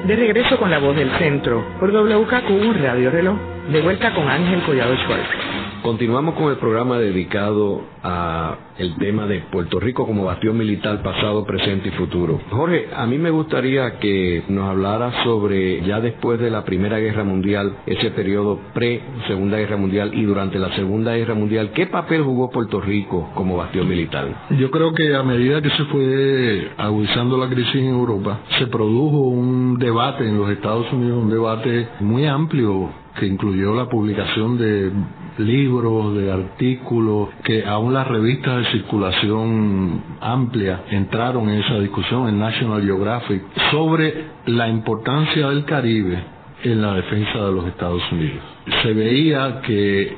De 0.05 0.15
regreso 0.15 0.57
con 0.57 0.71
la 0.71 0.79
voz 0.79 0.95
del 0.95 1.11
centro 1.19 1.63
por 1.79 1.91
WKQ 1.91 2.81
Radio 2.81 3.11
Reloj, 3.11 3.37
de 3.71 3.81
vuelta 3.81 4.13
con 4.13 4.27
Ángel 4.27 4.61
Collado 4.63 4.95
Schwartz. 4.97 5.50
Continuamos 5.83 6.35
con 6.35 6.51
el 6.51 6.57
programa 6.57 6.99
dedicado 6.99 7.81
a 8.03 8.55
el 8.77 8.95
tema 8.97 9.25
de 9.25 9.39
Puerto 9.51 9.79
Rico 9.79 10.05
como 10.05 10.25
bastión 10.25 10.55
militar 10.55 11.01
pasado, 11.01 11.43
presente 11.43 11.89
y 11.89 11.91
futuro. 11.91 12.39
Jorge, 12.51 12.89
a 12.95 13.07
mí 13.07 13.17
me 13.17 13.31
gustaría 13.31 13.97
que 13.97 14.43
nos 14.47 14.69
hablara 14.69 15.23
sobre 15.23 15.81
ya 15.81 15.99
después 15.99 16.39
de 16.39 16.51
la 16.51 16.63
Primera 16.65 16.99
Guerra 16.99 17.23
Mundial, 17.23 17.77
ese 17.87 18.11
periodo 18.11 18.59
pre-Segunda 18.73 19.57
Guerra 19.57 19.77
Mundial 19.77 20.11
y 20.13 20.23
durante 20.23 20.59
la 20.59 20.75
Segunda 20.75 21.15
Guerra 21.15 21.33
Mundial, 21.33 21.71
¿qué 21.73 21.87
papel 21.87 22.21
jugó 22.21 22.51
Puerto 22.51 22.79
Rico 22.79 23.31
como 23.33 23.57
bastión 23.57 23.89
militar? 23.89 24.27
Yo 24.51 24.69
creo 24.69 24.93
que 24.93 25.15
a 25.15 25.23
medida 25.23 25.63
que 25.63 25.71
se 25.71 25.85
fue 25.85 26.71
agudizando 26.77 27.37
la 27.37 27.49
crisis 27.49 27.75
en 27.75 27.89
Europa, 27.89 28.41
se 28.59 28.67
produjo 28.67 29.17
un 29.17 29.79
debate 29.79 30.27
en 30.27 30.37
los 30.37 30.49
Estados 30.51 30.91
Unidos, 30.93 31.23
un 31.23 31.31
debate 31.31 31.87
muy 32.01 32.27
amplio 32.27 33.00
que 33.19 33.25
incluyó 33.25 33.75
la 33.75 33.89
publicación 33.89 34.57
de 34.57 34.91
libros, 35.37 36.15
de 36.15 36.31
artículos, 36.31 37.29
que 37.43 37.65
aún 37.65 37.93
las 37.93 38.07
revistas 38.07 38.57
de 38.57 38.71
circulación 38.71 40.01
amplia 40.19 40.83
entraron 40.89 41.49
en 41.49 41.61
esa 41.61 41.79
discusión 41.79 42.29
en 42.29 42.39
National 42.39 42.83
Geographic 42.83 43.43
sobre 43.71 44.25
la 44.45 44.67
importancia 44.69 45.49
del 45.49 45.65
Caribe 45.65 46.23
en 46.63 46.81
la 46.81 46.93
defensa 46.93 47.39
de 47.39 47.51
los 47.51 47.67
Estados 47.67 48.03
Unidos. 48.11 48.43
Se 48.83 48.93
veía 48.93 49.61
que 49.61 50.15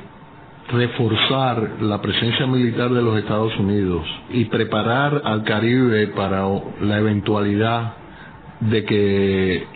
reforzar 0.68 1.76
la 1.80 2.00
presencia 2.00 2.46
militar 2.46 2.90
de 2.90 3.02
los 3.02 3.18
Estados 3.18 3.56
Unidos 3.58 4.02
y 4.30 4.46
preparar 4.46 5.22
al 5.24 5.44
Caribe 5.44 6.08
para 6.08 6.46
la 6.80 6.98
eventualidad 6.98 7.94
de 8.60 8.84
que 8.84 9.66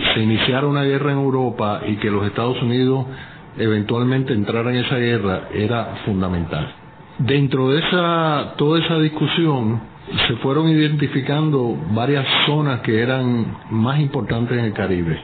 se 0.00 0.20
iniciara 0.20 0.66
una 0.66 0.84
guerra 0.84 1.12
en 1.12 1.18
Europa 1.18 1.82
y 1.86 1.96
que 1.96 2.10
los 2.10 2.26
Estados 2.26 2.60
Unidos 2.62 3.06
eventualmente 3.58 4.32
entrara 4.32 4.70
en 4.70 4.84
esa 4.84 4.96
guerra 4.96 5.48
era 5.52 5.96
fundamental. 6.04 6.72
Dentro 7.18 7.70
de 7.70 7.80
esa, 7.80 8.54
toda 8.56 8.80
esa 8.80 8.98
discusión 8.98 9.80
se 10.26 10.36
fueron 10.36 10.68
identificando 10.68 11.76
varias 11.92 12.26
zonas 12.46 12.80
que 12.80 13.00
eran 13.00 13.58
más 13.70 14.00
importantes 14.00 14.58
en 14.58 14.64
el 14.64 14.72
Caribe. 14.72 15.20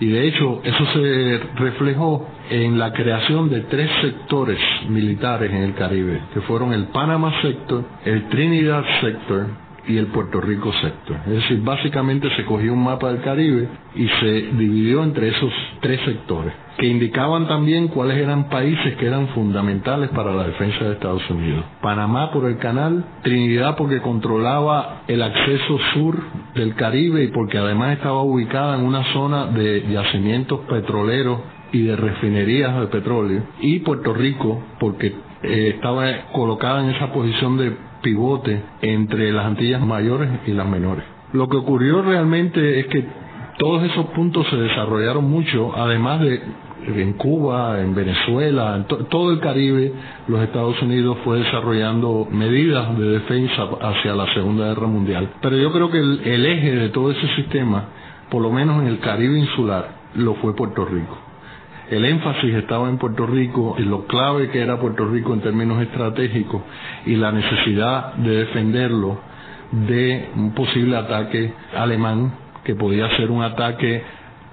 Y 0.00 0.06
de 0.06 0.26
hecho 0.26 0.60
eso 0.64 0.86
se 0.94 1.40
reflejó 1.56 2.26
en 2.50 2.78
la 2.78 2.92
creación 2.92 3.50
de 3.50 3.60
tres 3.62 3.90
sectores 4.00 4.58
militares 4.88 5.50
en 5.50 5.62
el 5.62 5.74
Caribe, 5.74 6.20
que 6.34 6.40
fueron 6.42 6.72
el 6.72 6.86
Panama 6.86 7.40
Sector, 7.40 7.84
el 8.04 8.28
Trinidad 8.28 8.84
Sector 9.00 9.61
y 9.86 9.96
el 9.96 10.06
Puerto 10.06 10.40
Rico 10.40 10.72
Sector. 10.80 11.16
Es 11.26 11.32
decir, 11.32 11.60
básicamente 11.62 12.28
se 12.36 12.44
cogió 12.44 12.72
un 12.72 12.84
mapa 12.84 13.08
del 13.08 13.22
Caribe 13.22 13.68
y 13.94 14.08
se 14.08 14.32
dividió 14.52 15.02
entre 15.02 15.28
esos 15.28 15.52
tres 15.80 16.00
sectores, 16.04 16.52
que 16.78 16.86
indicaban 16.86 17.48
también 17.48 17.88
cuáles 17.88 18.18
eran 18.18 18.48
países 18.48 18.96
que 18.96 19.06
eran 19.06 19.28
fundamentales 19.28 20.10
para 20.10 20.32
la 20.32 20.44
defensa 20.44 20.84
de 20.84 20.92
Estados 20.92 21.28
Unidos. 21.30 21.64
Panamá 21.80 22.30
por 22.30 22.46
el 22.46 22.58
canal, 22.58 23.04
Trinidad 23.22 23.76
porque 23.76 24.00
controlaba 24.00 25.02
el 25.08 25.22
acceso 25.22 25.78
sur 25.94 26.18
del 26.54 26.74
Caribe 26.74 27.24
y 27.24 27.28
porque 27.28 27.58
además 27.58 27.96
estaba 27.96 28.22
ubicada 28.22 28.76
en 28.76 28.84
una 28.84 29.04
zona 29.12 29.46
de 29.46 29.84
yacimientos 29.90 30.60
petroleros 30.68 31.40
y 31.72 31.82
de 31.82 31.96
refinerías 31.96 32.78
de 32.78 32.86
petróleo, 32.86 33.42
y 33.60 33.80
Puerto 33.80 34.12
Rico 34.12 34.62
porque 34.78 35.14
eh, 35.42 35.72
estaba 35.74 36.06
colocada 36.32 36.84
en 36.84 36.90
esa 36.94 37.12
posición 37.12 37.56
de 37.56 37.72
pivote 38.02 38.60
entre 38.82 39.32
las 39.32 39.46
Antillas 39.46 39.80
mayores 39.80 40.28
y 40.46 40.52
las 40.52 40.68
menores. 40.68 41.04
Lo 41.32 41.48
que 41.48 41.56
ocurrió 41.56 42.02
realmente 42.02 42.80
es 42.80 42.86
que 42.86 43.04
todos 43.58 43.82
esos 43.84 44.06
puntos 44.06 44.46
se 44.50 44.56
desarrollaron 44.56 45.30
mucho, 45.30 45.72
además 45.74 46.20
de 46.20 46.40
en 46.84 47.12
Cuba, 47.12 47.80
en 47.80 47.94
Venezuela, 47.94 48.76
en 48.76 49.08
todo 49.08 49.30
el 49.30 49.38
Caribe, 49.38 49.92
los 50.26 50.42
Estados 50.42 50.82
Unidos 50.82 51.16
fue 51.24 51.38
desarrollando 51.38 52.26
medidas 52.30 52.98
de 52.98 53.04
defensa 53.04 53.68
hacia 53.80 54.14
la 54.14 54.26
Segunda 54.34 54.66
Guerra 54.66 54.88
Mundial. 54.88 55.30
Pero 55.40 55.56
yo 55.56 55.72
creo 55.72 55.90
que 55.90 55.98
el 55.98 56.44
eje 56.44 56.74
de 56.74 56.88
todo 56.88 57.12
ese 57.12 57.28
sistema, 57.36 57.84
por 58.30 58.42
lo 58.42 58.50
menos 58.50 58.82
en 58.82 58.88
el 58.88 58.98
Caribe 58.98 59.38
insular, 59.38 59.90
lo 60.16 60.34
fue 60.34 60.56
Puerto 60.56 60.84
Rico 60.84 61.31
el 61.90 62.04
énfasis 62.04 62.54
estaba 62.54 62.88
en 62.88 62.98
Puerto 62.98 63.26
Rico, 63.26 63.76
en 63.78 63.90
lo 63.90 64.06
clave 64.06 64.50
que 64.50 64.60
era 64.60 64.78
Puerto 64.78 65.06
Rico 65.06 65.34
en 65.34 65.40
términos 65.40 65.82
estratégicos 65.82 66.62
y 67.06 67.16
la 67.16 67.32
necesidad 67.32 68.14
de 68.14 68.36
defenderlo 68.36 69.18
de 69.72 70.30
un 70.36 70.52
posible 70.54 70.96
ataque 70.96 71.52
alemán 71.76 72.32
que 72.64 72.74
podía 72.74 73.08
ser 73.16 73.30
un 73.30 73.42
ataque 73.42 74.02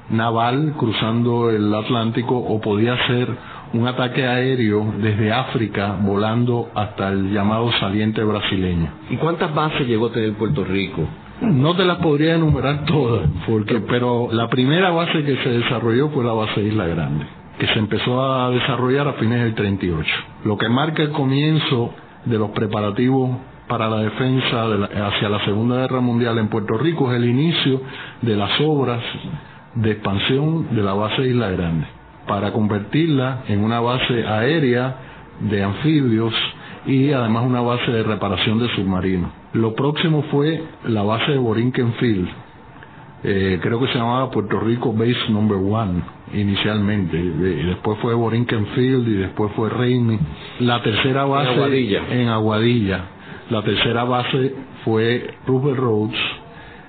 naval 0.09 0.73
cruzando 0.77 1.51
el 1.51 1.73
Atlántico 1.73 2.37
o 2.37 2.59
podía 2.59 2.95
ser 3.07 3.29
un 3.73 3.87
ataque 3.87 4.25
aéreo 4.25 4.93
desde 4.97 5.31
África 5.31 5.97
volando 6.01 6.69
hasta 6.73 7.09
el 7.09 7.31
llamado 7.31 7.71
saliente 7.73 8.23
brasileño. 8.23 8.89
¿Y 9.09 9.17
cuántas 9.17 9.53
bases 9.53 9.87
llegó 9.87 10.07
a 10.07 10.11
tener 10.11 10.33
Puerto 10.33 10.63
Rico? 10.63 11.07
No 11.41 11.73
te 11.73 11.85
las 11.85 11.99
podría 11.99 12.35
enumerar 12.35 12.83
todas, 12.83 13.29
porque, 13.47 13.79
pero 13.87 14.27
la 14.31 14.49
primera 14.49 14.91
base 14.91 15.23
que 15.23 15.37
se 15.37 15.49
desarrolló 15.49 16.09
fue 16.09 16.25
la 16.25 16.33
base 16.33 16.61
Isla 16.61 16.85
Grande, 16.87 17.25
que 17.57 17.67
se 17.67 17.79
empezó 17.79 18.21
a 18.21 18.49
desarrollar 18.49 19.07
a 19.07 19.13
fines 19.13 19.43
del 19.43 19.55
38. 19.55 20.09
Lo 20.43 20.57
que 20.57 20.67
marca 20.67 21.01
el 21.01 21.11
comienzo 21.11 21.93
de 22.25 22.37
los 22.37 22.49
preparativos 22.51 23.37
para 23.69 23.87
la 23.89 23.99
defensa 23.99 24.65
hacia 25.07 25.29
la 25.29 25.39
Segunda 25.45 25.77
Guerra 25.77 26.01
Mundial 26.01 26.37
en 26.39 26.49
Puerto 26.49 26.77
Rico 26.77 27.09
es 27.09 27.17
el 27.17 27.29
inicio 27.29 27.81
de 28.21 28.35
las 28.35 28.59
obras 28.59 29.01
de 29.75 29.91
expansión 29.91 30.75
de 30.75 30.83
la 30.83 30.93
base 30.93 31.25
Isla 31.25 31.51
Grande, 31.51 31.87
para 32.27 32.51
convertirla 32.51 33.43
en 33.47 33.63
una 33.63 33.79
base 33.79 34.27
aérea 34.27 34.97
de 35.39 35.63
anfibios 35.63 36.33
y 36.85 37.13
además 37.13 37.45
una 37.45 37.61
base 37.61 37.89
de 37.91 38.03
reparación 38.03 38.59
de 38.59 38.67
submarinos. 38.75 39.38
Lo 39.53 39.73
próximo 39.73 40.23
fue 40.31 40.63
la 40.85 41.01
base 41.03 41.31
de 41.31 41.37
Borinquen 41.37 41.93
Field, 41.93 42.27
eh, 43.23 43.59
creo 43.61 43.79
que 43.79 43.87
se 43.87 43.95
llamaba 43.95 44.29
Puerto 44.31 44.59
Rico 44.59 44.93
Base 44.93 45.29
Number 45.29 45.57
One 45.57 46.01
inicialmente, 46.33 47.17
y 47.17 47.65
después 47.65 47.97
fue 47.99 48.13
Borinquen 48.13 48.67
Field 48.67 49.07
y 49.07 49.13
después 49.15 49.51
fue 49.55 49.69
Raimi. 49.69 50.19
La 50.59 50.81
tercera 50.83 51.25
base 51.25 51.51
en 52.11 52.27
Aguadilla. 52.27 53.05
La 53.49 53.63
tercera 53.63 54.03
base 54.03 54.53
fue 54.85 55.33
Rupert 55.47 55.77
Roads, 55.77 56.19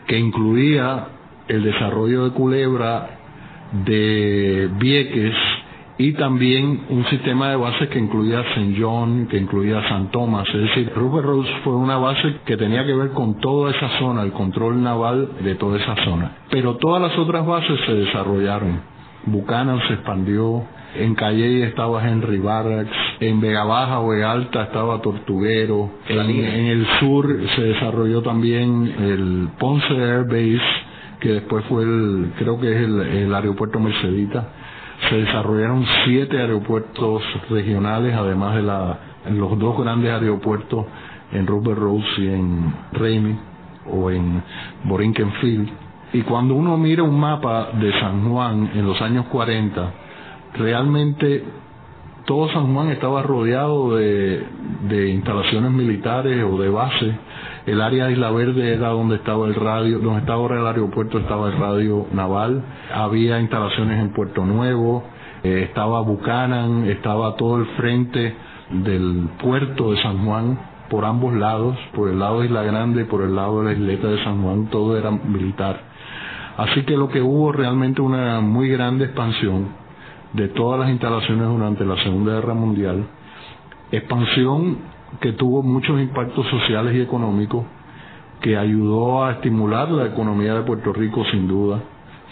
que 0.06 0.18
incluía 0.18 1.06
el 1.48 1.62
desarrollo 1.62 2.24
de 2.24 2.30
Culebra, 2.32 3.18
de 3.86 4.68
Vieques 4.78 5.34
y 6.00 6.14
también 6.14 6.86
un 6.88 7.04
sistema 7.10 7.50
de 7.50 7.56
bases 7.56 7.90
que 7.90 7.98
incluía 7.98 8.40
St. 8.40 8.74
John, 8.80 9.28
que 9.30 9.36
incluía 9.36 9.86
San 9.86 10.10
Tomás. 10.10 10.48
Es 10.48 10.62
decir, 10.62 10.90
Rupert 10.96 11.26
Rose 11.26 11.50
fue 11.62 11.76
una 11.76 11.98
base 11.98 12.36
que 12.46 12.56
tenía 12.56 12.86
que 12.86 12.94
ver 12.94 13.10
con 13.10 13.38
toda 13.38 13.70
esa 13.70 13.98
zona, 13.98 14.22
el 14.22 14.32
control 14.32 14.82
naval 14.82 15.28
de 15.44 15.56
toda 15.56 15.78
esa 15.78 15.94
zona. 15.96 16.38
Pero 16.50 16.76
todas 16.76 17.02
las 17.02 17.18
otras 17.18 17.44
bases 17.44 17.78
se 17.84 17.92
desarrollaron. 17.92 18.80
Buchanan 19.26 19.78
se 19.88 19.92
expandió, 19.92 20.64
en 20.96 21.14
Calle 21.14 21.64
estaba 21.64 22.02
Henry 22.08 22.38
Barracks, 22.38 22.96
en 23.20 23.38
Vega 23.42 23.64
Baja 23.64 24.00
o 24.00 24.08
Vega 24.08 24.32
Alta 24.32 24.62
estaba 24.62 25.02
Tortuguero, 25.02 25.90
en, 26.08 26.66
el 26.66 26.86
sur 26.98 27.28
se 27.56 27.60
desarrolló 27.60 28.22
también 28.22 28.94
el 29.00 29.48
Ponce 29.58 29.92
Air 29.92 30.24
Base, 30.24 30.62
que 31.20 31.32
después 31.32 31.62
fue 31.66 31.82
el, 31.82 32.32
creo 32.38 32.58
que 32.58 32.72
es 32.72 32.78
el, 32.78 33.00
el 33.00 33.34
aeropuerto 33.34 33.78
Mercedita 33.78 34.59
se 35.08 35.16
desarrollaron 35.16 35.84
siete 36.04 36.38
aeropuertos 36.38 37.22
regionales, 37.48 38.14
además 38.14 38.56
de 38.56 38.62
la, 38.62 38.98
los 39.30 39.58
dos 39.58 39.78
grandes 39.78 40.12
aeropuertos 40.12 40.86
en 41.32 41.46
Rupert 41.46 41.78
Rose 41.78 42.06
y 42.18 42.28
en 42.28 42.72
Ramey 42.92 43.38
o 43.90 44.10
en 44.10 44.42
Borinquen 44.84 45.32
Field. 45.40 45.68
Y 46.12 46.22
cuando 46.22 46.54
uno 46.54 46.76
mira 46.76 47.02
un 47.02 47.18
mapa 47.18 47.70
de 47.72 47.92
San 48.00 48.28
Juan 48.28 48.70
en 48.74 48.86
los 48.86 49.00
años 49.00 49.26
40, 49.26 49.90
realmente 50.54 51.44
todo 52.24 52.48
San 52.50 52.72
Juan 52.74 52.90
estaba 52.90 53.22
rodeado 53.22 53.96
de, 53.96 54.44
instalaciones 55.12 55.70
militares 55.70 56.44
o 56.44 56.58
de 56.58 56.68
bases. 56.68 57.14
El 57.66 57.80
área 57.80 58.06
de 58.06 58.12
Isla 58.12 58.30
Verde 58.30 58.74
era 58.74 58.88
donde 58.88 59.16
estaba 59.16 59.46
el 59.46 59.54
radio, 59.54 59.98
donde 59.98 60.20
estaba 60.20 60.38
ahora 60.38 60.60
el 60.60 60.66
aeropuerto 60.66 61.18
estaba 61.18 61.48
el 61.48 61.58
radio 61.58 62.06
naval. 62.12 62.62
Había 62.94 63.38
instalaciones 63.40 64.00
en 64.00 64.12
Puerto 64.12 64.44
Nuevo, 64.46 65.04
eh, 65.42 65.66
estaba 65.68 66.00
Buchanan, 66.00 66.86
estaba 66.86 67.36
todo 67.36 67.58
el 67.58 67.66
frente 67.76 68.34
del 68.70 69.28
puerto 69.42 69.92
de 69.92 70.02
San 70.02 70.24
Juan 70.24 70.58
por 70.88 71.04
ambos 71.04 71.34
lados, 71.34 71.76
por 71.94 72.08
el 72.08 72.18
lado 72.18 72.40
de 72.40 72.46
Isla 72.46 72.62
Grande 72.62 73.02
y 73.02 73.04
por 73.04 73.22
el 73.22 73.34
lado 73.34 73.62
de 73.62 73.66
la 73.66 73.72
isleta 73.72 74.08
de 74.08 74.24
San 74.24 74.42
Juan, 74.42 74.66
todo 74.66 74.98
era 74.98 75.10
militar. 75.10 75.80
Así 76.56 76.82
que 76.82 76.96
lo 76.96 77.08
que 77.08 77.22
hubo 77.22 77.52
realmente 77.52 78.02
una 78.02 78.40
muy 78.40 78.68
grande 78.68 79.04
expansión 79.04 79.68
de 80.32 80.48
todas 80.48 80.80
las 80.80 80.90
instalaciones 80.90 81.46
durante 81.46 81.84
la 81.84 81.96
Segunda 82.02 82.34
Guerra 82.34 82.54
Mundial, 82.54 83.06
expansión 83.92 84.78
que 85.20 85.32
tuvo 85.32 85.62
muchos 85.62 86.00
impactos 86.00 86.46
sociales 86.46 86.94
y 86.94 87.00
económicos, 87.00 87.64
que 88.40 88.56
ayudó 88.56 89.24
a 89.24 89.32
estimular 89.32 89.90
la 89.90 90.06
economía 90.06 90.54
de 90.54 90.62
Puerto 90.62 90.92
Rico 90.92 91.24
sin 91.30 91.46
duda, 91.46 91.80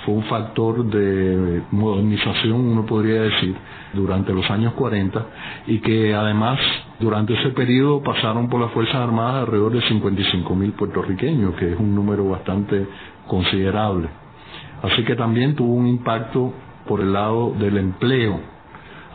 fue 0.05 0.15
un 0.15 0.23
factor 0.25 0.85
de 0.85 1.63
modernización, 1.71 2.61
uno 2.61 2.87
podría 2.87 3.23
decir, 3.23 3.55
durante 3.93 4.33
los 4.33 4.49
años 4.51 4.75
40 4.75 5.27
y 5.67 5.81
que 5.81 6.15
además 6.15 6.59
durante 7.01 7.35
ese 7.35 7.51
periodo 7.51 8.03
pasaron 8.03 8.49
por 8.49 8.61
las 8.61 8.71
Fuerzas 8.73 8.97
Armadas 8.97 9.43
alrededor 9.43 9.73
de 9.73 9.83
55 9.83 10.55
mil 10.55 10.73
puertorriqueños, 10.73 11.55
que 11.57 11.73
es 11.73 11.79
un 11.79 11.95
número 11.95 12.29
bastante 12.29 12.87
considerable. 13.27 14.09
Así 14.83 15.05
que 15.05 15.17
también 15.17 15.57
tuvo 15.57 15.75
un 15.75 15.87
impacto 15.87 16.53
por 16.87 17.01
el 17.01 17.13
lado 17.13 17.55
del 17.59 17.77
empleo, 17.77 18.41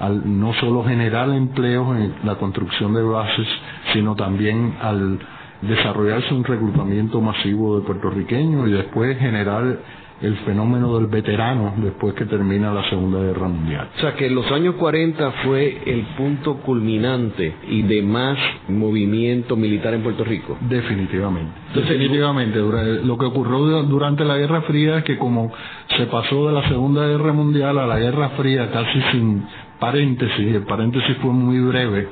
al 0.03 0.39
no 0.39 0.53
solo 0.55 0.83
generar 0.83 1.29
empleos 1.29 1.97
en 1.97 2.13
la 2.23 2.35
construcción 2.35 2.93
de 2.93 3.01
bases, 3.01 3.47
sino 3.93 4.15
también 4.15 4.75
al 4.81 5.19
desarrollarse 5.61 6.33
un 6.33 6.43
reclutamiento 6.43 7.21
masivo 7.21 7.79
de 7.79 7.85
puertorriqueños 7.85 8.67
y 8.67 8.71
después 8.71 9.17
generar 9.17 9.77
el 10.21 10.37
fenómeno 10.37 10.95
del 10.97 11.07
veterano 11.07 11.73
después 11.77 12.13
que 12.13 12.25
termina 12.25 12.73
la 12.73 12.89
Segunda 12.89 13.19
Guerra 13.19 13.47
Mundial. 13.47 13.89
O 13.97 13.99
sea 13.99 14.15
que 14.15 14.29
los 14.29 14.49
años 14.51 14.75
40 14.75 15.31
fue 15.43 15.81
el 15.85 16.01
punto 16.17 16.57
culminante 16.57 17.55
y 17.67 17.81
de 17.81 18.01
más 18.01 18.37
movimiento 18.69 19.57
militar 19.57 19.93
en 19.93 20.01
Puerto 20.01 20.23
Rico. 20.23 20.57
Definitivamente. 20.61 21.51
Definitivamente. 21.75 22.59
Lo 23.03 23.17
que 23.17 23.25
ocurrió 23.25 23.83
durante 23.83 24.23
la 24.23 24.37
Guerra 24.37 24.61
Fría 24.61 24.99
es 24.99 25.03
que 25.03 25.17
como 25.17 25.51
se 25.97 26.05
pasó 26.05 26.47
de 26.47 26.53
la 26.53 26.67
Segunda 26.69 27.05
Guerra 27.05 27.33
Mundial 27.33 27.77
a 27.77 27.85
la 27.85 27.99
Guerra 27.99 28.29
Fría 28.29 28.71
casi 28.71 29.01
sin 29.11 29.45
paréntesis, 29.83 30.55
el 30.55 30.63
paréntesis 30.63 31.17
fue 31.17 31.33
muy 31.33 31.59
breve, 31.59 32.07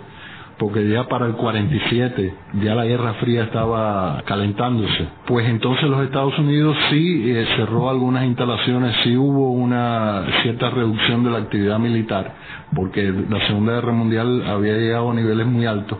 porque 0.57 0.89
ya 0.89 1.07
para 1.07 1.25
el 1.25 1.35
47 1.35 2.33
ya 2.61 2.75
la 2.75 2.83
Guerra 2.83 3.13
Fría 3.13 3.43
estaba 3.43 4.21
calentándose. 4.25 5.07
Pues 5.25 5.47
entonces 5.47 5.85
los 5.85 6.03
Estados 6.03 6.37
Unidos 6.37 6.75
sí 6.89 7.31
eh, 7.31 7.45
cerró 7.55 7.89
algunas 7.89 8.25
instalaciones, 8.25 8.93
sí 9.05 9.15
hubo 9.15 9.51
una 9.51 10.25
cierta 10.43 10.69
reducción 10.69 11.23
de 11.23 11.29
la 11.29 11.37
actividad 11.37 11.79
militar, 11.79 12.33
porque 12.75 13.09
la 13.29 13.39
Segunda 13.47 13.75
Guerra 13.75 13.93
Mundial 13.93 14.43
había 14.45 14.73
llegado 14.73 15.11
a 15.11 15.13
niveles 15.13 15.47
muy 15.47 15.65
altos, 15.65 15.97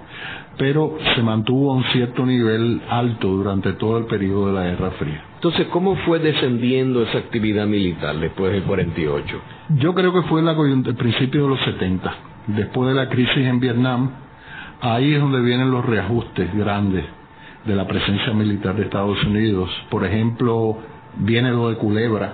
pero 0.57 0.97
se 1.15 1.23
mantuvo 1.23 1.71
a 1.71 1.75
un 1.77 1.85
cierto 1.85 2.25
nivel 2.25 2.81
alto 2.89 3.29
durante 3.29 3.71
todo 3.73 3.97
el 3.97 4.07
periodo 4.07 4.47
de 4.47 4.53
la 4.53 4.63
Guerra 4.71 4.91
Fría. 4.99 5.23
Entonces, 5.35 5.67
¿cómo 5.67 5.95
fue 6.05 6.19
descendiendo 6.19 7.01
esa 7.03 7.19
actividad 7.19 7.65
militar 7.65 8.17
después 8.17 8.51
del 8.51 8.63
48? 8.63 9.41
Yo 9.77 9.93
creo 9.93 10.13
que 10.13 10.23
fue 10.23 10.41
en 10.41 10.47
el 10.85 10.95
principio 10.95 11.43
de 11.43 11.49
los 11.49 11.59
70, 11.61 12.13
después 12.47 12.89
de 12.89 12.95
la 12.95 13.09
crisis 13.09 13.45
en 13.45 13.59
Vietnam, 13.59 14.11
Ahí 14.81 15.13
es 15.13 15.21
donde 15.21 15.41
vienen 15.41 15.69
los 15.69 15.85
reajustes 15.85 16.51
grandes 16.55 17.05
de 17.65 17.75
la 17.75 17.85
presencia 17.85 18.33
militar 18.33 18.75
de 18.75 18.83
Estados 18.83 19.23
Unidos. 19.23 19.69
Por 19.91 20.03
ejemplo, 20.03 20.75
viene 21.17 21.51
lo 21.51 21.69
de 21.69 21.75
Culebra 21.75 22.33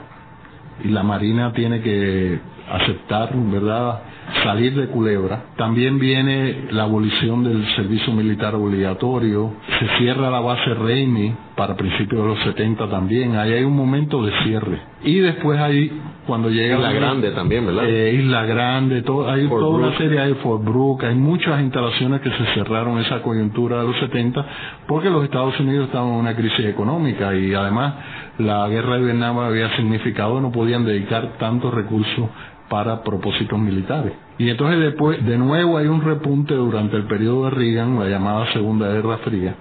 y 0.82 0.88
la 0.88 1.04
Marina 1.04 1.52
tiene 1.52 1.82
que 1.82 2.40
aceptar, 2.72 3.36
¿verdad?, 3.36 4.00
salir 4.44 4.76
de 4.76 4.88
Culebra. 4.88 5.46
También 5.58 6.00
viene 6.00 6.68
la 6.72 6.84
abolición 6.84 7.44
del 7.44 7.66
servicio 7.76 8.14
militar 8.14 8.56
obligatorio. 8.56 9.54
Se 9.80 9.88
cierra 9.98 10.30
la 10.30 10.40
base 10.40 10.74
Reimi 10.74 11.34
para 11.56 11.76
principios 11.76 12.22
de 12.22 12.28
los 12.28 12.40
70 12.44 12.90
también. 12.90 13.36
Ahí 13.36 13.54
hay 13.54 13.64
un 13.64 13.76
momento 13.76 14.24
de 14.24 14.32
cierre. 14.44 14.80
Y 15.04 15.20
después 15.20 15.60
ahí, 15.60 15.92
cuando 16.26 16.50
llega... 16.50 16.76
Isla 16.76 16.92
Grande 16.92 17.32
también, 17.32 17.66
¿verdad? 17.66 17.90
Eh, 17.90 18.14
Isla 18.14 18.46
Grande, 18.46 19.02
todo, 19.02 19.30
hay 19.30 19.48
toda 19.48 19.70
una 19.70 19.98
serie, 19.98 20.20
hay 20.20 20.34
Fort 20.36 20.64
Brooke, 20.64 21.06
hay 21.06 21.16
muchas 21.16 21.62
instalaciones 21.62 22.22
que 22.22 22.30
se 22.30 22.46
cerraron 22.54 22.98
en 22.98 23.06
esa 23.06 23.22
coyuntura 23.22 23.82
de 23.82 23.88
los 23.88 23.98
70 24.00 24.46
porque 24.88 25.10
los 25.10 25.24
Estados 25.24 25.60
Unidos 25.60 25.88
estaban 25.88 26.10
en 26.10 26.16
una 26.16 26.36
crisis 26.36 26.66
económica 26.66 27.34
y 27.34 27.54
además 27.54 27.94
la 28.40 28.68
guerra 28.68 28.98
de 28.98 29.06
Vietnam 29.06 29.40
había 29.40 29.76
significado 29.76 30.40
no 30.42 30.52
podían 30.52 30.86
dedicar 30.86 31.38
tantos 31.40 31.74
recursos 31.74 32.30
para 32.70 33.04
propósitos 33.04 33.58
militares. 33.60 34.14
Y 34.38 34.50
entonces 34.50 34.80
después, 34.80 35.26
de 35.26 35.38
nuevo 35.38 35.78
hay 35.78 35.88
un 35.88 36.02
repunte 36.02 36.54
durante 36.54 36.96
el 36.98 37.04
periodo 37.04 37.46
de 37.46 37.52
Reagan, 37.52 38.00
la 38.00 38.08
llamada 38.08 38.52
Segunda 38.54 38.88
Guerra 38.90 39.18
Fría, 39.20 39.56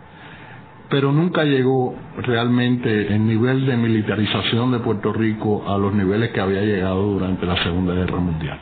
pero 0.89 1.13
nunca 1.13 1.45
llegó 1.45 1.95
realmente 2.19 3.15
el 3.15 3.27
nivel 3.27 3.67
de 3.67 3.77
militarización 3.77 4.73
de 4.73 4.79
Puerto 4.79 5.13
Rico 5.13 5.65
a 5.67 5.79
los 5.79 5.95
niveles 5.95 6.31
que 6.31 6.41
había 6.41 6.63
llegado 6.63 7.03
durante 7.03 7.47
la 7.47 7.57
Segunda 7.63 7.95
Guerra 7.95 8.19
Mundial. 8.19 8.61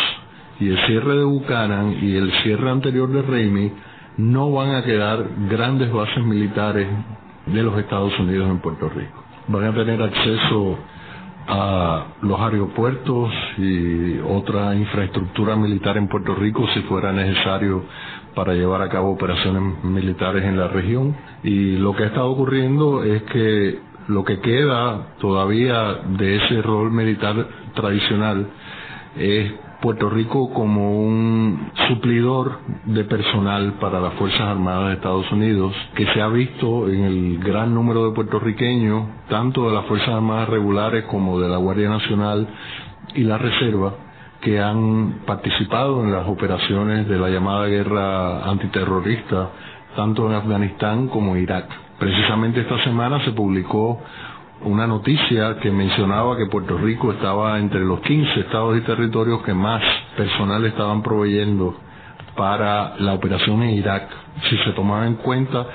y 0.59 0.69
el 0.69 0.77
cierre 0.85 1.17
de 1.17 1.23
Buchanan 1.23 1.97
y 2.01 2.15
el 2.15 2.31
cierre 2.43 2.69
anterior 2.69 3.09
de 3.09 3.21
Raimi 3.21 3.71
no 4.17 4.51
van 4.51 4.75
a 4.75 4.83
quedar 4.83 5.25
grandes 5.49 5.91
bases 5.91 6.23
militares 6.23 6.87
de 7.47 7.63
los 7.63 7.77
Estados 7.77 8.17
Unidos 8.19 8.49
en 8.49 8.59
Puerto 8.59 8.89
Rico. 8.89 9.23
Van 9.47 9.65
a 9.65 9.73
tener 9.73 10.01
acceso 10.01 10.77
a 11.47 12.05
los 12.21 12.39
aeropuertos 12.39 13.31
y 13.57 14.19
otra 14.19 14.75
infraestructura 14.75 15.55
militar 15.55 15.97
en 15.97 16.07
Puerto 16.07 16.35
Rico 16.35 16.65
si 16.73 16.81
fuera 16.81 17.11
necesario 17.11 17.83
para 18.33 18.53
llevar 18.53 18.81
a 18.81 18.89
cabo 18.89 19.11
operaciones 19.11 19.83
militares 19.83 20.43
en 20.45 20.57
la 20.57 20.67
región. 20.69 21.15
Y 21.43 21.77
lo 21.77 21.93
que 21.95 22.03
ha 22.03 22.07
estado 22.07 22.31
ocurriendo 22.31 23.03
es 23.03 23.23
que 23.23 23.79
lo 24.07 24.23
que 24.23 24.39
queda 24.39 25.15
todavía 25.19 26.01
de 26.17 26.37
ese 26.37 26.61
rol 26.61 26.91
militar 26.91 27.47
tradicional 27.73 28.47
es 29.17 29.53
Puerto 29.81 30.09
Rico 30.09 30.53
como 30.53 30.97
un 30.97 31.71
suplidor 31.89 32.59
de 32.85 33.03
personal 33.03 33.73
para 33.81 33.99
las 33.99 34.13
Fuerzas 34.13 34.39
Armadas 34.39 34.87
de 34.87 34.93
Estados 34.93 35.29
Unidos, 35.31 35.73
que 35.93 36.05
se 36.13 36.21
ha 36.21 36.29
visto 36.29 36.87
en 36.87 37.03
el 37.03 37.39
gran 37.39 37.73
número 37.73 38.05
de 38.05 38.15
puertorriqueños, 38.15 39.07
tanto 39.27 39.67
de 39.67 39.75
las 39.75 39.85
Fuerzas 39.85 40.07
Armadas 40.07 40.47
regulares 40.47 41.03
como 41.05 41.37
de 41.37 41.49
la 41.49 41.57
Guardia 41.57 41.89
Nacional 41.89 42.47
y 43.13 43.23
la 43.23 43.37
Reserva, 43.37 43.93
que 44.39 44.61
han 44.61 45.21
participado 45.25 46.01
en 46.01 46.13
las 46.13 46.29
operaciones 46.29 47.07
de 47.09 47.17
la 47.17 47.29
llamada 47.29 47.67
guerra 47.67 48.49
antiterrorista, 48.49 49.49
tanto 49.97 50.29
en 50.29 50.35
Afganistán 50.35 51.09
como 51.09 51.35
en 51.35 51.43
Irak. 51.43 51.82
Precisamente 51.99 52.61
esta 52.61 52.83
semana 52.83 53.23
se 53.23 53.31
publicó 53.31 54.01
una 54.65 54.87
noticia 54.87 55.57
que 55.59 55.71
mencionaba 55.71 56.37
que 56.37 56.45
Puerto 56.47 56.77
Rico 56.77 57.11
estaba 57.11 57.59
entre 57.59 57.81
los 57.81 57.99
15 58.01 58.39
estados 58.41 58.77
y 58.77 58.81
territorios 58.81 59.41
que 59.43 59.53
más 59.53 59.81
personal 60.15 60.63
estaban 60.65 61.01
proveyendo 61.01 61.75
para 62.35 62.95
la 62.99 63.13
operación 63.13 63.61
en 63.63 63.71
Irak 63.71 64.09
si 64.49 64.57
se 64.57 64.71
tomaba 64.71 65.05
en 65.05 65.15
cuenta 65.15 65.65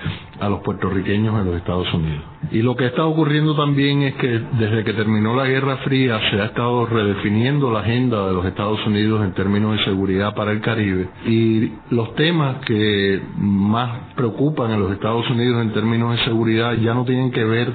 a 0.41 0.49
los 0.49 0.61
puertorriqueños 0.61 1.39
en 1.41 1.47
los 1.47 1.57
Estados 1.57 1.93
Unidos. 1.95 2.23
Y 2.51 2.63
lo 2.63 2.77
que 2.77 2.87
está 2.87 3.05
ocurriendo 3.05 3.55
también 3.55 4.03
es 4.03 4.15
que 4.15 4.29
desde 4.59 4.85
que 4.85 4.93
terminó 4.93 5.35
la 5.35 5.47
Guerra 5.47 5.79
Fría 5.79 6.21
se 6.31 6.41
ha 6.41 6.47
estado 6.47 6.87
redefiniendo 6.87 7.71
la 7.71 7.81
agenda 7.81 8.27
de 8.27 8.33
los 8.33 8.47
Estados 8.47 8.85
Unidos 8.87 9.25
en 9.25 9.33
términos 9.33 9.77
de 9.77 9.85
seguridad 9.85 10.35
para 10.35 10.53
el 10.53 10.61
Caribe 10.61 11.09
y 11.27 11.73
los 11.91 12.15
temas 12.15 12.57
que 12.67 13.21
más 13.37 14.15
preocupan 14.15 14.71
a 14.71 14.77
los 14.77 14.93
Estados 14.93 15.29
Unidos 15.31 15.63
en 15.63 15.73
términos 15.73 16.17
de 16.17 16.25
seguridad 16.25 16.75
ya 16.75 16.95
no 16.95 17.05
tienen 17.05 17.31
que 17.31 17.45
ver 17.45 17.73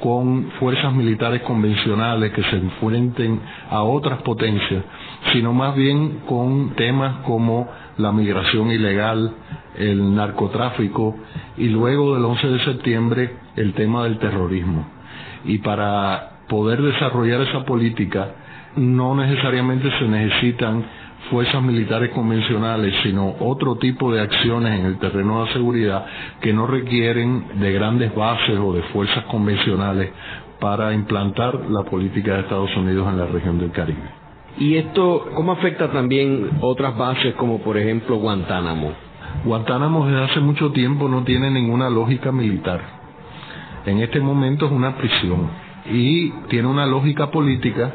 con 0.00 0.50
fuerzas 0.60 0.92
militares 0.92 1.42
convencionales 1.42 2.32
que 2.32 2.42
se 2.42 2.56
enfrenten 2.56 3.40
a 3.70 3.82
otras 3.82 4.20
potencias, 4.22 4.84
sino 5.32 5.52
más 5.52 5.74
bien 5.74 6.20
con 6.26 6.74
temas 6.76 7.22
como 7.24 7.68
la 7.98 8.12
migración 8.12 8.70
ilegal, 8.70 9.32
el 9.76 10.14
narcotráfico 10.14 11.16
y 11.56 11.68
luego 11.68 12.14
del 12.14 12.24
11 12.24 12.46
de 12.48 12.64
septiembre 12.64 13.36
el 13.56 13.74
tema 13.74 14.04
del 14.04 14.18
terrorismo. 14.18 14.86
Y 15.44 15.58
para 15.58 16.40
poder 16.48 16.82
desarrollar 16.82 17.42
esa 17.42 17.64
política 17.64 18.34
no 18.76 19.14
necesariamente 19.14 19.90
se 19.98 20.08
necesitan 20.08 20.84
fuerzas 21.30 21.62
militares 21.62 22.10
convencionales, 22.10 22.94
sino 23.02 23.36
otro 23.40 23.76
tipo 23.76 24.12
de 24.12 24.20
acciones 24.20 24.78
en 24.78 24.86
el 24.86 24.98
terreno 24.98 25.44
de 25.44 25.52
seguridad 25.52 26.04
que 26.40 26.52
no 26.52 26.66
requieren 26.66 27.60
de 27.60 27.72
grandes 27.72 28.14
bases 28.14 28.58
o 28.58 28.72
de 28.72 28.82
fuerzas 28.84 29.24
convencionales 29.24 30.10
para 30.60 30.92
implantar 30.92 31.60
la 31.70 31.82
política 31.84 32.34
de 32.34 32.40
Estados 32.40 32.76
Unidos 32.76 33.08
en 33.08 33.18
la 33.18 33.26
región 33.26 33.58
del 33.58 33.70
Caribe. 33.70 34.23
¿Y 34.56 34.76
esto 34.76 35.30
cómo 35.34 35.52
afecta 35.52 35.90
también 35.90 36.58
otras 36.60 36.96
bases 36.96 37.34
como 37.34 37.58
por 37.58 37.76
ejemplo 37.76 38.16
Guantánamo? 38.16 38.92
Guantánamo 39.44 40.06
desde 40.06 40.24
hace 40.24 40.40
mucho 40.40 40.70
tiempo 40.70 41.08
no 41.08 41.24
tiene 41.24 41.50
ninguna 41.50 41.90
lógica 41.90 42.30
militar. 42.30 42.80
En 43.84 43.98
este 43.98 44.20
momento 44.20 44.66
es 44.66 44.72
una 44.72 44.96
prisión 44.96 45.50
y 45.92 46.30
tiene 46.48 46.68
una 46.68 46.86
lógica 46.86 47.30
política 47.30 47.92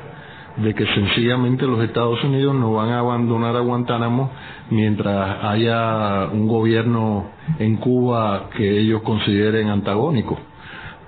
de 0.58 0.74
que 0.76 0.86
sencillamente 0.88 1.66
los 1.66 1.82
Estados 1.82 2.22
Unidos 2.26 2.54
no 2.56 2.74
van 2.74 2.90
a 2.90 3.00
abandonar 3.00 3.56
a 3.56 3.62
Guantánamo 3.62 4.30
mientras 4.70 5.44
haya 5.44 6.28
un 6.32 6.48
gobierno 6.48 7.32
en 7.58 7.78
Cuba 7.78 8.50
que 8.56 8.80
ellos 8.80 9.02
consideren 9.04 9.70
antagónico 9.70 10.38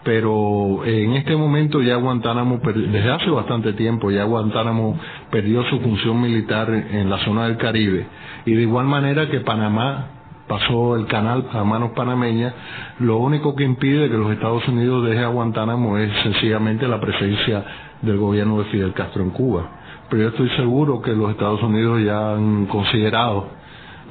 pero 0.04 0.84
en 0.84 1.14
este 1.14 1.36
momento 1.36 1.82
ya 1.82 1.96
Guantánamo, 1.96 2.60
desde 2.64 3.12
hace 3.12 3.30
bastante 3.30 3.74
tiempo, 3.74 4.10
ya 4.10 4.24
Guantánamo 4.24 4.98
perdió 5.32 5.64
su 5.66 5.80
función 5.80 6.22
militar 6.22 6.70
en 6.70 7.10
la 7.10 7.18
zona 7.20 7.48
del 7.48 7.58
Caribe 7.58 8.06
y 8.46 8.54
de 8.54 8.62
igual 8.62 8.86
manera 8.86 9.30
que 9.30 9.40
Panamá 9.40 10.08
pasó 10.48 10.98
el 10.98 11.06
canal 11.08 11.48
a 11.54 11.64
manos 11.64 11.92
panameñas, 11.92 12.54
lo 13.00 13.18
único 13.18 13.56
que 13.56 13.64
impide 13.64 14.10
que 14.10 14.18
los 14.18 14.32
Estados 14.32 14.68
Unidos 14.68 15.06
deje 15.06 15.24
a 15.24 15.28
Guantánamo 15.28 15.98
es 15.98 16.12
sencillamente 16.24 16.90
la 16.90 17.00
presencia 17.00 17.64
del 18.02 18.18
gobierno 18.18 18.60
de 18.60 18.66
Fidel 18.66 18.94
Castro 18.94 19.24
en 19.24 19.30
Cuba. 19.30 19.70
Pero 20.10 20.24
yo 20.24 20.30
estoy 20.30 20.50
seguro 20.58 21.02
que 21.02 21.14
los 21.14 21.32
Estados 21.32 21.64
Unidos 21.64 22.02
ya 22.04 22.34
han 22.34 22.66
considerado 22.66 23.48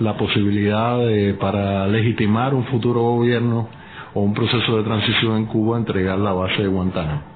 la 0.00 0.16
posibilidad 0.16 0.96
de, 0.96 1.34
para 1.34 1.86
legitimar 1.88 2.54
un 2.54 2.64
futuro 2.64 3.02
gobierno 3.02 3.68
o 4.14 4.22
un 4.22 4.32
proceso 4.32 4.78
de 4.78 4.82
transición 4.82 5.36
en 5.36 5.44
Cuba 5.44 5.76
entregar 5.76 6.18
la 6.18 6.32
base 6.32 6.62
de 6.62 6.68
Guantánamo. 6.68 7.29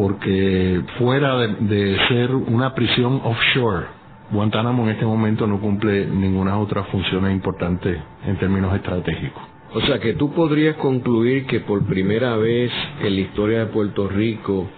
Porque 0.00 0.82
fuera 0.98 1.36
de, 1.36 1.98
ser 2.08 2.34
una 2.34 2.74
prisión 2.74 3.20
offshore, 3.22 3.86
Guantánamo 4.30 4.84
en 4.84 4.90
este 4.90 5.04
momento 5.04 5.46
no 5.46 5.60
cumple 5.60 6.06
ninguna 6.06 6.58
otra 6.58 6.84
función 6.84 7.30
importante 7.30 8.00
en 8.24 8.38
términos 8.38 8.74
estratégicos. 8.74 9.42
O 9.74 9.80
sea 9.82 9.98
que 9.98 10.14
tú 10.14 10.32
podrías 10.32 10.76
concluir 10.76 11.44
que 11.46 11.60
por 11.60 11.84
primera 11.84 12.36
vez 12.36 12.72
en 13.02 13.14
la 13.14 13.20
historia 13.20 13.58
de 13.58 13.66
Puerto 13.66 14.08
Rico, 14.08 14.70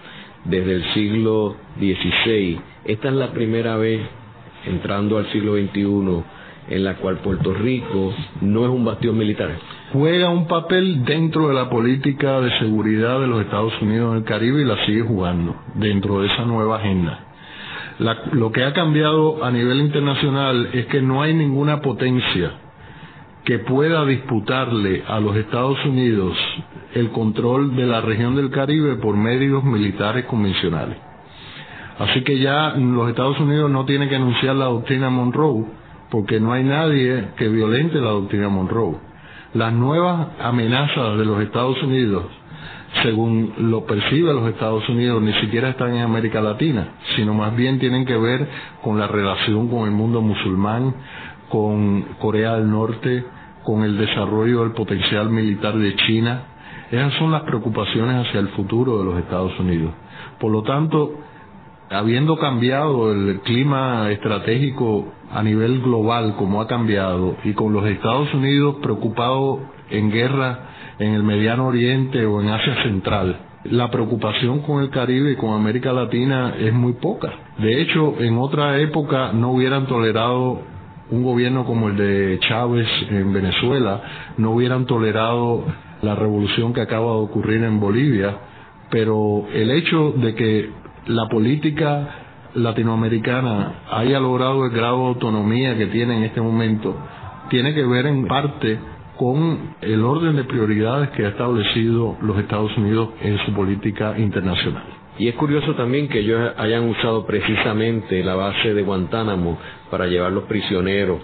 desde 0.43 0.73
el 0.73 0.93
siglo 0.93 1.55
XVI, 1.77 2.59
esta 2.83 3.07
es 3.07 3.13
la 3.13 3.31
primera 3.31 3.77
vez 3.77 4.01
entrando 4.65 5.17
al 5.19 5.31
siglo 5.31 5.55
XXI 5.55 6.23
en 6.69 6.83
la 6.83 6.95
cual 6.95 7.17
Puerto 7.17 7.53
Rico 7.53 8.13
no 8.41 8.63
es 8.63 8.69
un 8.69 8.85
bastión 8.85 9.17
militar 9.17 9.51
juega 9.93 10.31
un 10.31 10.47
papel 10.47 11.05
dentro 11.05 11.49
de 11.49 11.53
la 11.53 11.69
política 11.69 12.41
de 12.41 12.49
seguridad 12.57 13.19
de 13.19 13.27
los 13.27 13.41
Estados 13.41 13.73
Unidos 13.79 14.11
en 14.11 14.17
el 14.17 14.23
Caribe 14.23 14.63
y 14.63 14.65
la 14.65 14.83
sigue 14.87 15.03
jugando 15.03 15.55
dentro 15.75 16.21
de 16.21 16.27
esa 16.27 16.45
nueva 16.45 16.77
agenda. 16.77 17.19
lo 18.31 18.51
que 18.51 18.63
ha 18.63 18.73
cambiado 18.73 19.45
a 19.45 19.51
nivel 19.51 19.79
internacional 19.81 20.69
es 20.73 20.87
que 20.87 20.99
no 20.99 21.21
hay 21.21 21.35
ninguna 21.35 21.81
potencia 21.81 22.53
que 23.45 23.59
pueda 23.59 24.03
disputarle 24.05 25.03
a 25.07 25.19
los 25.19 25.35
Estados 25.35 25.77
Unidos 25.85 26.35
el 26.95 27.09
control 27.09 27.75
de 27.75 27.85
la 27.85 28.01
región 28.01 28.35
del 28.35 28.49
Caribe 28.49 28.95
por 28.95 29.15
medios 29.15 29.63
militares 29.63 30.25
convencionales. 30.25 30.97
Así 31.99 32.23
que 32.23 32.39
ya 32.39 32.73
los 32.75 33.09
Estados 33.09 33.39
Unidos 33.39 33.69
no 33.69 33.85
tienen 33.85 34.09
que 34.09 34.15
anunciar 34.15 34.55
la 34.55 34.65
doctrina 34.65 35.11
Monroe, 35.11 35.65
porque 36.13 36.39
no 36.39 36.53
hay 36.53 36.63
nadie 36.63 37.29
que 37.37 37.47
violente 37.49 37.99
la 37.99 38.11
doctrina 38.11 38.47
Monroe 38.47 38.97
las 39.55 39.73
nuevas 39.73 40.27
amenazas 40.39 41.17
de 41.17 41.25
los 41.25 41.41
Estados 41.41 41.81
Unidos, 41.81 42.25
según 43.01 43.53
lo 43.57 43.85
percibe 43.85 44.33
los 44.33 44.47
Estados 44.49 44.87
Unidos, 44.89 45.21
ni 45.21 45.33
siquiera 45.33 45.69
están 45.69 45.95
en 45.95 46.01
América 46.01 46.39
Latina, 46.39 46.95
sino 47.15 47.33
más 47.33 47.55
bien 47.55 47.79
tienen 47.79 48.05
que 48.05 48.17
ver 48.17 48.47
con 48.83 48.99
la 48.99 49.07
relación 49.07 49.67
con 49.69 49.85
el 49.85 49.91
mundo 49.91 50.21
musulmán, 50.21 50.93
con 51.49 52.01
Corea 52.19 52.55
del 52.55 52.69
Norte, 52.69 53.25
con 53.63 53.83
el 53.83 53.97
desarrollo 53.97 54.61
del 54.61 54.71
potencial 54.73 55.29
militar 55.29 55.77
de 55.77 55.95
China. 55.95 56.43
Esas 56.91 57.13
son 57.13 57.31
las 57.31 57.41
preocupaciones 57.43 58.27
hacia 58.27 58.39
el 58.39 58.49
futuro 58.49 58.99
de 58.99 59.05
los 59.05 59.19
Estados 59.19 59.59
Unidos. 59.59 59.91
Por 60.39 60.51
lo 60.51 60.61
tanto, 60.61 61.11
habiendo 61.93 62.37
cambiado 62.37 63.11
el 63.11 63.41
clima 63.41 64.09
estratégico 64.11 65.13
a 65.31 65.43
nivel 65.43 65.81
global 65.81 66.35
como 66.37 66.61
ha 66.61 66.67
cambiado 66.67 67.37
y 67.43 67.53
con 67.53 67.71
los 67.71 67.85
Estados 67.85 68.33
Unidos 68.33 68.77
preocupados 68.81 69.59
en 69.89 70.11
guerra 70.11 70.59
en 70.99 71.13
el 71.13 71.23
Mediano 71.23 71.67
Oriente 71.67 72.25
o 72.25 72.41
en 72.41 72.49
Asia 72.49 72.83
Central, 72.83 73.39
la 73.65 73.89
preocupación 73.91 74.59
con 74.59 74.81
el 74.81 74.89
Caribe 74.89 75.31
y 75.31 75.35
con 75.35 75.53
América 75.53 75.93
Latina 75.93 76.55
es 76.59 76.73
muy 76.73 76.93
poca. 76.93 77.31
De 77.59 77.81
hecho, 77.81 78.15
en 78.19 78.37
otra 78.37 78.79
época 78.79 79.31
no 79.33 79.51
hubieran 79.51 79.85
tolerado 79.87 80.61
un 81.11 81.23
gobierno 81.23 81.65
como 81.65 81.89
el 81.89 81.97
de 81.97 82.39
Chávez 82.47 82.87
en 83.09 83.31
Venezuela, 83.33 84.01
no 84.37 84.51
hubieran 84.51 84.85
tolerado 84.85 85.63
la 86.01 86.15
revolución 86.15 86.73
que 86.73 86.81
acaba 86.81 87.13
de 87.13 87.19
ocurrir 87.19 87.63
en 87.63 87.79
Bolivia, 87.79 88.37
pero 88.89 89.45
el 89.53 89.71
hecho 89.71 90.11
de 90.17 90.35
que 90.35 90.82
la 91.07 91.27
política 91.27 92.07
latinoamericana 92.55 93.73
haya 93.91 94.19
logrado 94.19 94.65
el 94.65 94.71
grado 94.71 94.99
de 94.99 95.07
autonomía 95.07 95.77
que 95.77 95.87
tiene 95.87 96.17
en 96.17 96.23
este 96.23 96.41
momento, 96.41 96.95
tiene 97.49 97.73
que 97.73 97.83
ver 97.85 98.05
en 98.05 98.27
parte 98.27 98.79
con 99.17 99.75
el 99.81 100.03
orden 100.03 100.35
de 100.35 100.43
prioridades 100.43 101.09
que 101.09 101.25
ha 101.25 101.29
establecido 101.29 102.17
los 102.21 102.37
Estados 102.37 102.75
Unidos 102.77 103.09
en 103.21 103.37
su 103.45 103.53
política 103.53 104.17
internacional. 104.17 105.02
Y 105.19 105.27
es 105.27 105.35
curioso 105.35 105.75
también 105.75 106.07
que 106.07 106.19
ellos 106.19 106.53
hayan 106.57 106.89
usado 106.89 107.25
precisamente 107.25 108.23
la 108.23 108.33
base 108.33 108.73
de 108.73 108.81
Guantánamo 108.81 109.59
para 109.91 110.07
llevar 110.07 110.31
los 110.31 110.45
prisioneros 110.45 111.21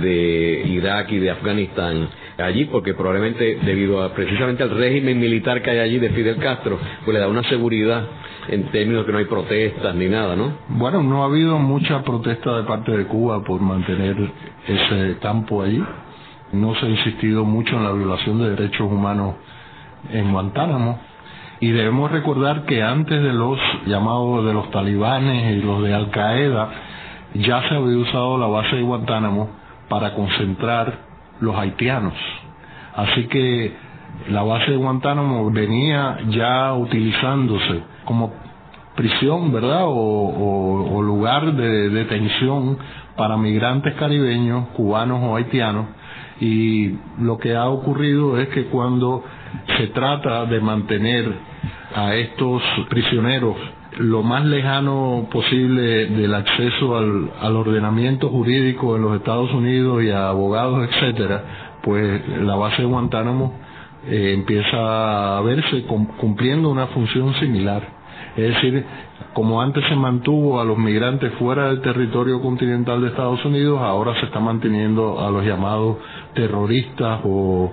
de 0.00 0.62
Irak 0.66 1.12
y 1.12 1.18
de 1.18 1.30
Afganistán 1.30 2.08
allí, 2.38 2.64
porque 2.64 2.94
probablemente 2.94 3.58
debido 3.62 4.02
a 4.02 4.14
precisamente 4.14 4.62
al 4.62 4.70
régimen 4.70 5.20
militar 5.20 5.60
que 5.60 5.70
hay 5.70 5.78
allí 5.80 5.98
de 5.98 6.10
Fidel 6.10 6.36
Castro, 6.36 6.78
pues 7.04 7.14
le 7.14 7.20
da 7.20 7.28
una 7.28 7.42
seguridad 7.42 8.04
en 8.48 8.64
términos 8.70 9.02
de 9.02 9.06
que 9.06 9.12
no 9.12 9.18
hay 9.18 9.24
protestas 9.26 9.94
ni 9.94 10.08
nada, 10.08 10.34
¿no? 10.34 10.52
Bueno, 10.68 11.02
no 11.02 11.22
ha 11.22 11.26
habido 11.26 11.58
mucha 11.58 12.02
protesta 12.02 12.56
de 12.56 12.62
parte 12.62 12.96
de 12.96 13.04
Cuba 13.04 13.44
por 13.44 13.60
mantener 13.60 14.16
ese 14.66 15.18
campo 15.20 15.62
allí. 15.62 15.82
No 16.52 16.74
se 16.76 16.86
ha 16.86 16.88
insistido 16.88 17.44
mucho 17.44 17.76
en 17.76 17.84
la 17.84 17.92
violación 17.92 18.38
de 18.38 18.50
derechos 18.50 18.90
humanos 18.90 19.34
en 20.10 20.32
Guantánamo 20.32 21.15
y 21.60 21.70
debemos 21.70 22.10
recordar 22.10 22.64
que 22.64 22.82
antes 22.82 23.22
de 23.22 23.32
los 23.32 23.58
llamados 23.86 24.44
de 24.44 24.52
los 24.52 24.70
talibanes 24.70 25.56
y 25.56 25.62
los 25.62 25.82
de 25.82 25.94
Al 25.94 26.10
Qaeda, 26.10 26.68
ya 27.34 27.68
se 27.68 27.74
había 27.74 27.98
usado 27.98 28.38
la 28.38 28.46
base 28.46 28.76
de 28.76 28.82
Guantánamo 28.82 29.48
para 29.88 30.14
concentrar 30.14 30.98
los 31.40 31.56
haitianos. 31.56 32.14
Así 32.94 33.26
que 33.28 33.74
la 34.28 34.42
base 34.42 34.70
de 34.70 34.76
Guantánamo 34.76 35.50
venía 35.50 36.18
ya 36.28 36.72
utilizándose 36.74 37.82
como 38.04 38.32
prisión, 38.94 39.52
¿verdad? 39.52 39.82
O, 39.84 41.02
lugar 41.02 41.52
de 41.52 41.90
detención 41.90 42.78
para 43.16 43.36
migrantes 43.36 43.94
caribeños, 43.94 44.68
cubanos 44.68 45.20
o 45.22 45.36
haitianos. 45.36 45.86
Y 46.40 46.96
lo 47.20 47.38
que 47.38 47.54
ha 47.54 47.68
ocurrido 47.68 48.38
es 48.38 48.48
que 48.48 48.64
cuando 48.66 49.22
se 49.76 49.88
trata 49.88 50.46
de 50.46 50.60
mantener 50.60 51.32
a 51.94 52.14
estos 52.14 52.62
prisioneros 52.88 53.56
lo 53.98 54.22
más 54.22 54.44
lejano 54.44 55.26
posible 55.30 56.06
del 56.06 56.34
acceso 56.34 56.96
al, 56.98 57.56
ordenamiento 57.56 58.28
jurídico 58.28 58.96
en 58.96 59.02
los 59.02 59.16
Estados 59.16 59.50
Unidos 59.52 60.02
y 60.02 60.10
a 60.10 60.28
abogados, 60.28 60.88
etcétera, 60.88 61.78
pues 61.82 62.20
la 62.42 62.56
base 62.56 62.82
de 62.82 62.88
Guantánamo 62.88 63.54
eh, 64.06 64.32
empieza 64.34 65.38
a 65.38 65.40
verse 65.40 65.84
cumpliendo 65.84 66.68
una 66.68 66.88
función 66.88 67.34
similar. 67.34 67.95
Es 68.36 68.54
decir, 68.54 68.84
como 69.32 69.62
antes 69.62 69.84
se 69.88 69.96
mantuvo 69.96 70.60
a 70.60 70.64
los 70.64 70.76
migrantes 70.76 71.32
fuera 71.34 71.68
del 71.68 71.80
territorio 71.80 72.40
continental 72.40 73.00
de 73.00 73.08
Estados 73.08 73.44
Unidos, 73.44 73.80
ahora 73.80 74.18
se 74.20 74.26
está 74.26 74.40
manteniendo 74.40 75.20
a 75.20 75.30
los 75.30 75.44
llamados 75.44 75.96
terroristas 76.34 77.20
o 77.24 77.72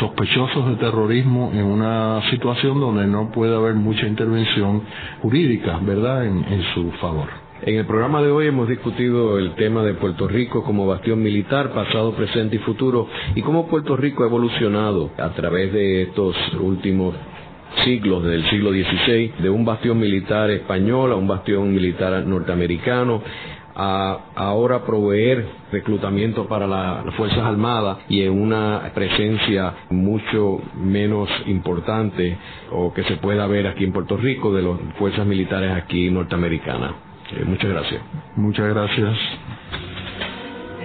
sospechosos 0.00 0.68
de 0.70 0.76
terrorismo 0.76 1.50
en 1.52 1.64
una 1.64 2.22
situación 2.30 2.80
donde 2.80 3.06
no 3.06 3.30
puede 3.30 3.54
haber 3.54 3.74
mucha 3.74 4.06
intervención 4.06 4.82
jurídica, 5.22 5.78
¿verdad?, 5.82 6.24
en, 6.24 6.44
en 6.44 6.62
su 6.74 6.90
favor. 6.92 7.28
En 7.62 7.74
el 7.74 7.86
programa 7.86 8.22
de 8.22 8.30
hoy 8.30 8.46
hemos 8.46 8.68
discutido 8.68 9.36
el 9.36 9.54
tema 9.56 9.82
de 9.82 9.94
Puerto 9.94 10.28
Rico 10.28 10.62
como 10.62 10.86
bastión 10.86 11.22
militar, 11.22 11.72
pasado, 11.72 12.12
presente 12.12 12.56
y 12.56 12.60
futuro, 12.60 13.08
y 13.34 13.42
cómo 13.42 13.66
Puerto 13.66 13.96
Rico 13.96 14.22
ha 14.22 14.26
evolucionado 14.26 15.10
a 15.18 15.30
través 15.30 15.72
de 15.72 16.02
estos 16.02 16.36
últimos 16.60 17.14
siglos, 17.84 18.22
desde 18.24 18.36
el 18.36 18.50
siglo 18.50 18.70
XVI, 18.70 19.42
de 19.42 19.50
un 19.50 19.64
bastión 19.64 19.98
militar 19.98 20.50
español 20.50 21.12
a 21.12 21.16
un 21.16 21.26
bastión 21.28 21.72
militar 21.72 22.24
norteamericano, 22.26 23.22
a 23.74 24.18
ahora 24.34 24.84
proveer 24.84 25.46
reclutamiento 25.70 26.48
para 26.48 26.66
las 26.66 27.14
Fuerzas 27.14 27.38
Armadas 27.38 27.98
y 28.08 28.22
en 28.22 28.32
una 28.32 28.90
presencia 28.92 29.72
mucho 29.90 30.60
menos 30.74 31.28
importante 31.46 32.36
o 32.72 32.92
que 32.92 33.04
se 33.04 33.16
pueda 33.18 33.46
ver 33.46 33.68
aquí 33.68 33.84
en 33.84 33.92
Puerto 33.92 34.16
Rico 34.16 34.52
de 34.52 34.62
las 34.62 34.78
fuerzas 34.98 35.24
militares 35.26 35.70
aquí 35.72 36.10
norteamericanas. 36.10 36.92
Eh, 37.36 37.44
muchas 37.44 37.70
gracias. 37.70 38.02
Muchas 38.36 38.68
gracias. 38.68 39.16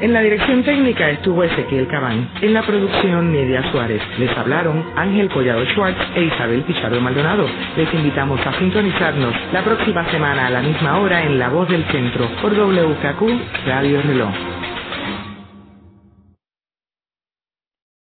En 0.01 0.11
la 0.11 0.21
dirección 0.21 0.63
técnica 0.63 1.09
estuvo 1.09 1.43
Ezequiel 1.43 1.87
Cabán. 1.87 2.29
En 2.41 2.53
la 2.53 2.63
producción, 2.63 3.31
Media 3.31 3.63
Suárez. 3.71 4.01
Les 4.17 4.35
hablaron 4.37 4.83
Ángel 4.95 5.29
Collado 5.29 5.63
Schwartz 5.67 5.97
e 6.15 6.23
Isabel 6.23 6.63
Pichardo 6.63 6.99
Maldonado. 6.99 7.47
Les 7.77 7.93
invitamos 7.93 8.39
a 8.45 8.57
sintonizarnos 8.59 9.33
la 9.53 9.63
próxima 9.63 10.03
semana 10.11 10.47
a 10.47 10.49
la 10.49 10.61
misma 10.61 10.99
hora 10.99 11.23
en 11.23 11.39
La 11.39 11.49
Voz 11.49 11.69
del 11.69 11.85
Centro 11.85 12.27
por 12.41 12.53
WKQ 12.53 13.65
Radio 13.65 14.01
Reloj. 14.01 14.52